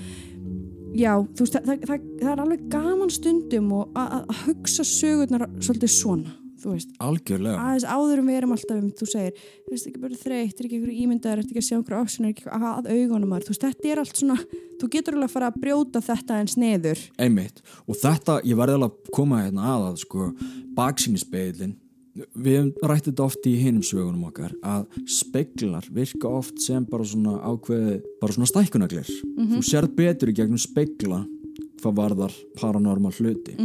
já, 1.01 1.13
veist, 1.39 1.53
það, 1.55 1.65
það, 1.69 1.85
það, 1.89 2.07
það 2.23 2.33
er 2.33 2.43
alveg 2.47 2.65
gaman 2.73 3.11
stundum 3.13 3.71
að 3.77 4.33
hugsa 4.47 4.85
sögurnar 4.89 5.47
svolítið 5.61 5.93
svona 5.97 6.35
þú 6.63 6.75
veist, 6.77 6.95
Algjörlega. 7.03 7.59
aðeins 7.59 7.87
áður 7.87 8.23
en 8.23 8.29
við 8.31 8.39
erum 8.39 8.55
alltaf 8.57 8.79
um, 8.79 8.89
þú 8.99 9.09
segir, 9.11 9.45
þú 9.67 9.75
veist 9.75 9.89
ekki 9.91 10.03
bara 10.03 10.21
þreytt 10.23 10.61
er 10.61 10.69
ekki 10.69 10.79
einhverju 10.79 11.05
ímyndaðar, 11.05 11.43
er 11.43 11.47
ekki 11.47 11.63
að 11.63 11.69
sjá 11.69 11.77
einhverju 11.79 12.01
option 12.01 12.29
er 12.29 12.35
ekki 12.35 12.49
að 12.53 12.91
augunum 12.93 13.37
þú 13.43 13.53
veist, 13.53 13.67
þetta 13.67 13.93
er 13.93 14.03
allt 14.03 14.23
svona 14.23 14.39
þú 14.81 14.91
getur 14.97 15.19
alveg 15.19 15.31
að 15.31 15.37
fara 15.37 15.53
að 15.53 15.61
brjóta 15.63 16.05
þetta 16.09 16.41
eins 16.41 16.59
neður 16.61 17.05
Einmitt. 17.23 17.63
Og 17.87 17.99
þetta, 17.99 18.41
ég 18.47 18.59
verði 18.59 18.79
alveg 18.79 18.93
að 18.93 19.15
koma 19.19 19.45
hérna 19.45 19.71
að 19.75 19.87
að 19.91 20.01
sko, 20.07 20.33
baksýnispeilin 20.79 21.77
við 22.37 22.59
hefum 22.59 22.91
rætt 22.91 23.07
þetta 23.09 23.25
oft 23.25 23.47
í 23.49 23.53
hinum 23.57 23.85
sögunum 23.87 24.27
okkar 24.29 24.53
að 24.69 24.99
speiklar 25.09 25.87
virka 25.97 26.29
oft 26.29 26.59
sem 26.61 26.85
bara 26.85 27.07
svona 27.09 27.39
ákveði 27.41 28.03
bara 28.21 28.37
svona 28.37 28.51
stækkunaglir 28.51 29.09
þú 29.09 29.63
sérð 29.65 29.95
betur 29.97 30.29
í 30.29 30.35
gegnum 30.37 30.61
speikla 30.61 31.23
hvað 31.83 31.99
varðar 31.99 32.35
paranormal 32.61 33.13
hluti. 33.17 33.57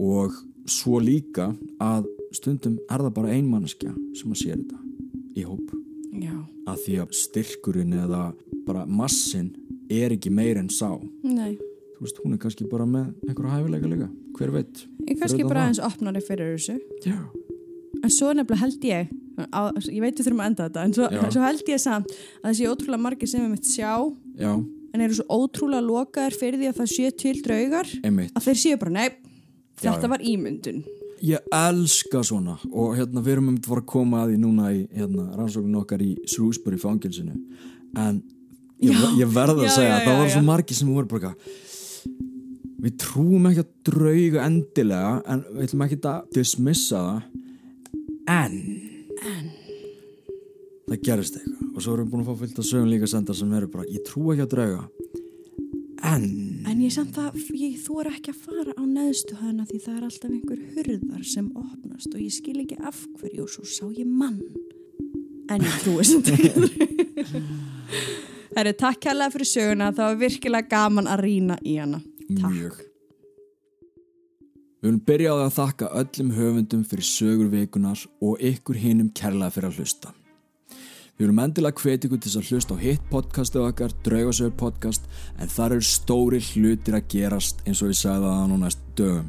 Og 0.00 0.34
svo 0.70 1.00
líka 1.02 1.50
að 1.82 2.08
stundum 2.34 2.78
er 2.88 3.04
það 3.04 3.14
bara 3.18 3.34
ein 3.34 3.50
manneskja 3.50 3.92
sem 4.16 4.32
að 4.32 4.40
sér 4.40 4.56
þetta 4.62 4.80
í 5.34 5.44
hóp. 5.46 5.74
Já, 6.14 6.34
að 6.70 6.82
því 6.86 6.96
að 7.02 7.14
styrkurinn 7.18 7.94
eða 8.04 8.24
bara 8.66 8.84
massin 8.86 9.52
er 9.92 10.14
ekki 10.14 10.32
meir 10.32 10.60
en 10.60 10.70
sá. 10.72 10.90
Nei. 11.26 11.56
Þú 11.94 12.06
veist, 12.06 12.20
hún 12.24 12.34
er 12.34 12.42
kannski 12.42 12.66
bara 12.70 12.86
með 12.88 13.12
einhverja 13.28 13.58
hæfileika 13.58 13.90
líka, 13.90 14.10
hver 14.38 14.52
veit? 14.54 14.84
Ég 15.06 15.18
kannski 15.20 15.46
bara 15.46 15.68
eins 15.68 15.82
opnari 15.82 16.22
fyrir 16.24 16.54
þessu. 16.56 16.78
Já, 17.06 17.18
En 18.04 18.12
svo 18.12 18.32
nefnilega 18.36 18.60
held 18.60 18.84
ég 18.84 19.12
á, 19.48 19.60
Ég 19.88 20.00
veit 20.02 20.18
við 20.18 20.26
þurfum 20.26 20.42
að 20.42 20.48
enda 20.50 20.68
þetta 20.68 20.82
En 20.84 20.94
svo, 20.96 21.06
svo 21.32 21.44
held 21.44 21.70
ég 21.70 21.80
samt 21.82 22.10
að 22.42 22.48
þessi 22.50 22.66
ótrúlega 22.70 23.04
margir 23.06 23.30
sem 23.30 23.44
við 23.44 23.52
mitt 23.54 23.68
sjá 23.70 23.92
já, 24.40 24.50
En 24.94 25.04
eru 25.04 25.16
svo 25.18 25.38
ótrúlega 25.38 25.84
lokaðir 25.84 26.36
fyrir 26.38 26.60
því 26.60 26.68
að 26.70 26.80
það 26.80 26.90
sé 26.92 27.12
til 27.22 27.34
draugar 27.42 27.88
einmitt. 28.06 28.34
Að 28.36 28.44
þeir 28.48 28.60
séu 28.60 28.80
bara, 28.82 28.92
nei, 28.94 29.08
þetta 29.80 30.06
já. 30.06 30.12
var 30.14 30.24
ímyndun 30.34 30.84
Ég 31.24 31.40
elska 31.56 32.20
svona 32.26 32.58
og 32.68 32.96
hérna 32.98 33.22
við 33.24 33.32
erum 33.36 33.46
um 33.48 33.56
að 33.56 33.68
fara 33.70 33.80
að 33.80 33.90
koma 33.94 34.22
að 34.24 34.32
því 34.32 34.38
núna 34.42 34.70
í 34.74 34.80
hérna, 34.92 35.28
rannsóknin 35.38 35.78
okkar 35.80 36.02
í 36.04 36.10
Shrewsbury 36.28 36.76
fangilsinu 36.82 37.36
en 37.96 38.18
ég, 38.82 38.92
Já. 38.92 39.06
ég 39.22 39.30
verða 39.32 39.62
að 39.62 39.68
Já, 39.70 39.74
segja 39.78 39.88
já, 39.88 39.94
að 39.94 40.04
það 40.04 40.12
já, 40.12 40.20
var 40.20 40.32
svo 40.34 40.42
já. 40.42 40.48
margir 40.50 40.76
sem 40.80 40.90
voru 40.92 41.08
bara 41.14 41.32
við 42.84 42.96
trúum 43.00 43.48
ekki 43.48 43.62
að 43.64 43.72
drauga 43.88 44.44
endilega 44.50 45.12
en 45.32 45.44
við 45.54 45.64
ætlum 45.68 45.86
ekki 45.86 46.00
að 46.10 46.26
dismissa 46.36 47.00
það 47.06 47.20
en 48.34 48.58
en 49.24 49.46
það 50.90 51.00
gerist 51.08 51.38
eitthvað 51.38 51.70
og 51.74 51.80
svo 51.86 51.94
erum 51.94 52.04
við 52.04 52.12
búin 52.12 52.24
að 52.24 52.28
fá 52.28 52.42
fyllt 52.42 52.60
að 52.60 52.68
sögum 52.68 52.90
líka 52.92 53.08
sendar 53.10 53.38
sem 53.38 53.56
eru 53.56 53.70
bara, 53.72 53.88
ég 53.88 54.04
trú 54.04 54.28
ekki 54.34 54.44
að 54.44 54.52
drauga 54.52 54.82
en 56.12 56.28
En 56.74 56.80
ég 56.82 56.90
samt 56.90 57.12
það, 57.14 57.36
ég 57.54 57.74
þú 57.78 58.00
er 58.02 58.08
ekki 58.10 58.32
að 58.32 58.38
fara 58.48 58.72
á 58.74 58.82
neðstu 58.82 59.36
hana 59.38 59.62
því 59.68 59.76
það 59.84 59.94
er 59.94 60.06
alltaf 60.08 60.30
einhver 60.32 60.62
hurðar 60.74 61.20
sem 61.30 61.44
opnast 61.54 62.08
og 62.10 62.18
ég 62.18 62.32
skil 62.34 62.56
ekki 62.64 62.78
af 62.82 62.96
hverju 63.20 63.44
og 63.44 63.52
svo 63.52 63.66
sá 63.70 63.84
ég 63.94 64.08
mann. 64.10 64.40
En 65.54 65.62
ég 65.62 65.76
trúi 65.84 66.02
samt 66.08 66.32
ekki. 66.34 67.44
Herru, 68.56 68.72
takk 68.80 69.06
hérlega 69.06 69.36
fyrir 69.36 69.50
söguna, 69.52 69.92
það 69.94 70.10
var 70.10 70.18
virkilega 70.24 70.70
gaman 70.74 71.12
að 71.14 71.22
rýna 71.28 71.60
í 71.62 71.76
hana. 71.78 72.02
Takk. 72.32 72.50
Mjög. 72.56 72.82
Við 74.82 74.90
viljum 74.90 75.00
byrja 75.12 75.30
á 75.30 75.34
því 75.38 75.46
að 75.46 75.56
þakka 75.60 75.92
öllum 76.02 76.36
höfundum 76.40 76.84
fyrir 76.90 77.10
sögur 77.12 77.54
vikunar 77.54 78.02
og 78.18 78.42
ykkur 78.50 78.82
hinnum 78.82 79.14
kærlega 79.14 79.54
fyrir 79.54 79.70
að 79.70 79.78
hlusta. 79.78 80.16
Við 81.14 81.28
viljum 81.28 81.44
endilega 81.44 81.78
hvetja 81.78 82.08
ykkur 82.08 82.18
til 82.24 82.30
að 82.40 82.48
hlusta 82.50 82.74
á 82.74 82.78
hitt 82.82 83.02
podcastu 83.06 83.60
okkar, 83.62 83.92
Draugasögur 84.02 84.56
podcast, 84.58 85.04
en 85.38 85.52
þar 85.52 85.76
eru 85.76 85.86
stóri 85.86 86.40
hlutir 86.42 86.96
að 86.98 87.06
gerast 87.12 87.62
eins 87.68 87.82
og 87.84 87.92
ég 87.92 88.00
sagði 88.00 88.32
það 88.32 88.48
nú 88.50 88.56
næst 88.58 88.82
dögum. 88.98 89.28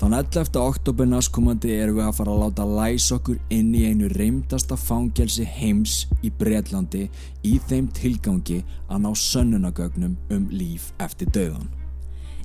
Þann 0.00 0.16
11. 0.16 0.56
oktober 0.62 1.10
næstkomandi 1.10 1.76
erum 1.76 1.98
við 1.98 2.06
að 2.06 2.16
fara 2.16 2.32
að 2.32 2.40
láta 2.46 2.66
læsa 2.78 3.18
okkur 3.18 3.36
inn 3.52 3.68
í 3.76 3.84
einu 3.90 4.08
reymdasta 4.14 4.80
fangelsi 4.80 5.44
heims 5.44 5.98
í 6.24 6.32
Breitlandi 6.40 7.04
í 7.44 7.54
þeim 7.68 7.92
tilgangi 7.92 8.62
að 8.88 9.04
ná 9.04 9.12
sönnunagögnum 9.12 10.16
um 10.32 10.48
líf 10.48 10.94
eftir 10.96 11.28
döðan. 11.36 11.68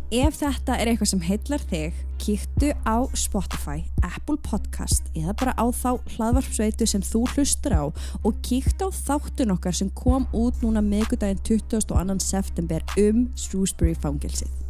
Ef 0.08 0.38
þetta 0.39 0.78
er 0.80 0.88
eitthvað 0.88 1.10
sem 1.12 1.24
heillar 1.26 1.64
þig, 1.68 1.95
kíktu 2.24 2.70
á 2.88 3.03
Spotify, 3.12 3.82
Apple 4.08 4.38
Podcast 4.39 5.10
eða 5.12 5.34
bara 5.36 5.55
á 5.60 5.68
þá 5.68 5.99
hlaðvarpsveitu 6.14 6.88
sem 6.88 7.03
þú 7.03 7.26
hlustur 7.34 7.76
á 7.76 7.84
og 8.24 8.39
kíktu 8.39 8.88
á 8.88 8.89
þáttun 8.95 9.51
okkar 9.58 9.76
sem 9.76 9.91
kom 9.99 10.24
út 10.32 10.64
núna 10.64 10.80
miðgudaginn 10.80 11.43
22. 11.43 12.24
september 12.24 12.88
um 12.95 13.28
Shrewsbury 13.36 13.99
fangelsið. 13.99 14.66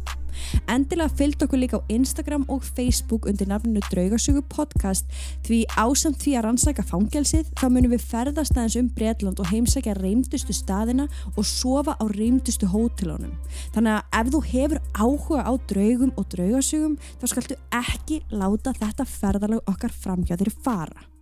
Endilega 0.70 1.12
fylgd 1.18 1.44
okkur 1.46 1.60
líka 1.62 1.80
á 1.80 1.86
Instagram 1.92 2.46
og 2.48 2.64
Facebook 2.64 3.26
undir 3.30 3.48
nafninu 3.50 3.82
Draugasögu 3.88 4.42
podcast 4.52 5.06
því 5.46 5.64
ásamt 5.74 6.20
því 6.22 6.36
að 6.38 6.46
rannsaka 6.46 6.84
fangelsið 6.86 7.50
þá 7.58 7.66
munum 7.72 7.94
við 7.94 8.06
ferðast 8.12 8.56
aðeins 8.56 8.78
um 8.80 8.92
Bretland 8.96 9.42
og 9.42 9.50
heimsækja 9.52 9.96
reymdustu 9.98 10.56
staðina 10.56 11.08
og 11.34 11.44
sofa 11.46 11.96
á 11.98 12.04
reymdustu 12.14 12.70
hótelunum. 12.70 13.34
Þannig 13.74 13.98
að 13.98 14.18
ef 14.20 14.32
þú 14.34 14.42
hefur 14.52 14.82
áhuga 14.94 15.44
á 15.44 15.52
draugum 15.70 16.16
og 16.16 16.30
draugasögum 16.32 16.98
þá 17.20 17.28
skaltu 17.34 17.60
ekki 17.74 18.22
láta 18.30 18.76
þetta 18.78 19.08
ferðalag 19.18 19.70
okkar 19.70 19.94
framhjá 19.94 20.36
þér 20.38 20.54
fara. 20.64 21.17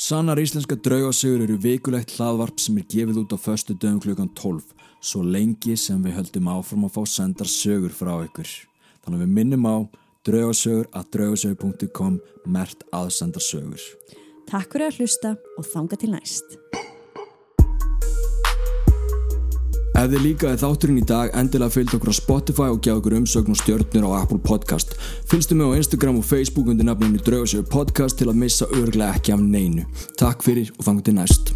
Sannar 0.00 0.38
íslenska 0.40 0.78
draugasögur 0.80 1.42
eru 1.44 1.58
vikulegt 1.60 2.14
hlaðvarp 2.16 2.56
sem 2.62 2.78
er 2.80 2.86
gefið 2.88 3.18
út 3.20 3.34
á 3.36 3.38
föstu 3.38 3.74
dögum 3.76 3.98
klukkan 4.00 4.30
12 4.32 4.70
svo 5.04 5.20
lengi 5.20 5.74
sem 5.76 6.00
við 6.00 6.14
höldum 6.16 6.48
áfram 6.48 6.86
að 6.88 6.94
fá 6.94 7.02
sendar 7.18 7.50
sögur 7.52 7.92
frá 7.92 8.14
ykkur. 8.24 8.48
Þannig 9.04 9.18
að 9.18 9.24
við 9.26 9.34
minnum 9.36 9.68
á 9.68 9.76
draugasögur 10.24 10.88
að 10.96 11.10
draugasögur.com 11.18 12.16
mert 12.48 12.88
aðsendar 12.96 13.44
sögur. 13.44 13.84
Takk 14.48 14.72
fyrir 14.72 14.88
að 14.88 15.02
hlusta 15.02 15.34
og 15.60 15.68
þanga 15.68 16.00
til 16.00 16.14
næst. 16.16 16.56
Ef 20.00 20.06
þið 20.08 20.22
líkaði 20.24 20.58
þátturinn 20.62 21.00
í 21.02 21.02
dag, 21.04 21.32
endilega 21.36 21.74
fylgd 21.74 21.98
okkur 21.98 22.08
á 22.08 22.16
Spotify 22.16 22.68
og 22.72 22.78
gjá 22.80 22.94
okkur 22.94 23.18
umsögn 23.18 23.52
og 23.52 23.58
stjörnir 23.60 24.06
á 24.08 24.22
Apple 24.22 24.40
Podcast. 24.40 24.94
Fylgstu 25.28 25.58
mig 25.58 25.68
á 25.68 25.76
Instagram 25.76 26.22
og 26.22 26.24
Facebook 26.24 26.72
undir 26.72 26.88
nafninu 26.88 27.20
Draugasögur 27.20 27.68
Podcast 27.68 28.16
til 28.16 28.30
að 28.32 28.40
missa 28.40 28.70
örglega 28.72 29.20
ekki 29.20 29.36
af 29.36 29.44
neinu. 29.44 29.84
Takk 30.16 30.46
fyrir 30.46 30.72
og 30.78 30.86
þangu 30.88 31.04
til 31.04 31.20
næst. 31.20 31.52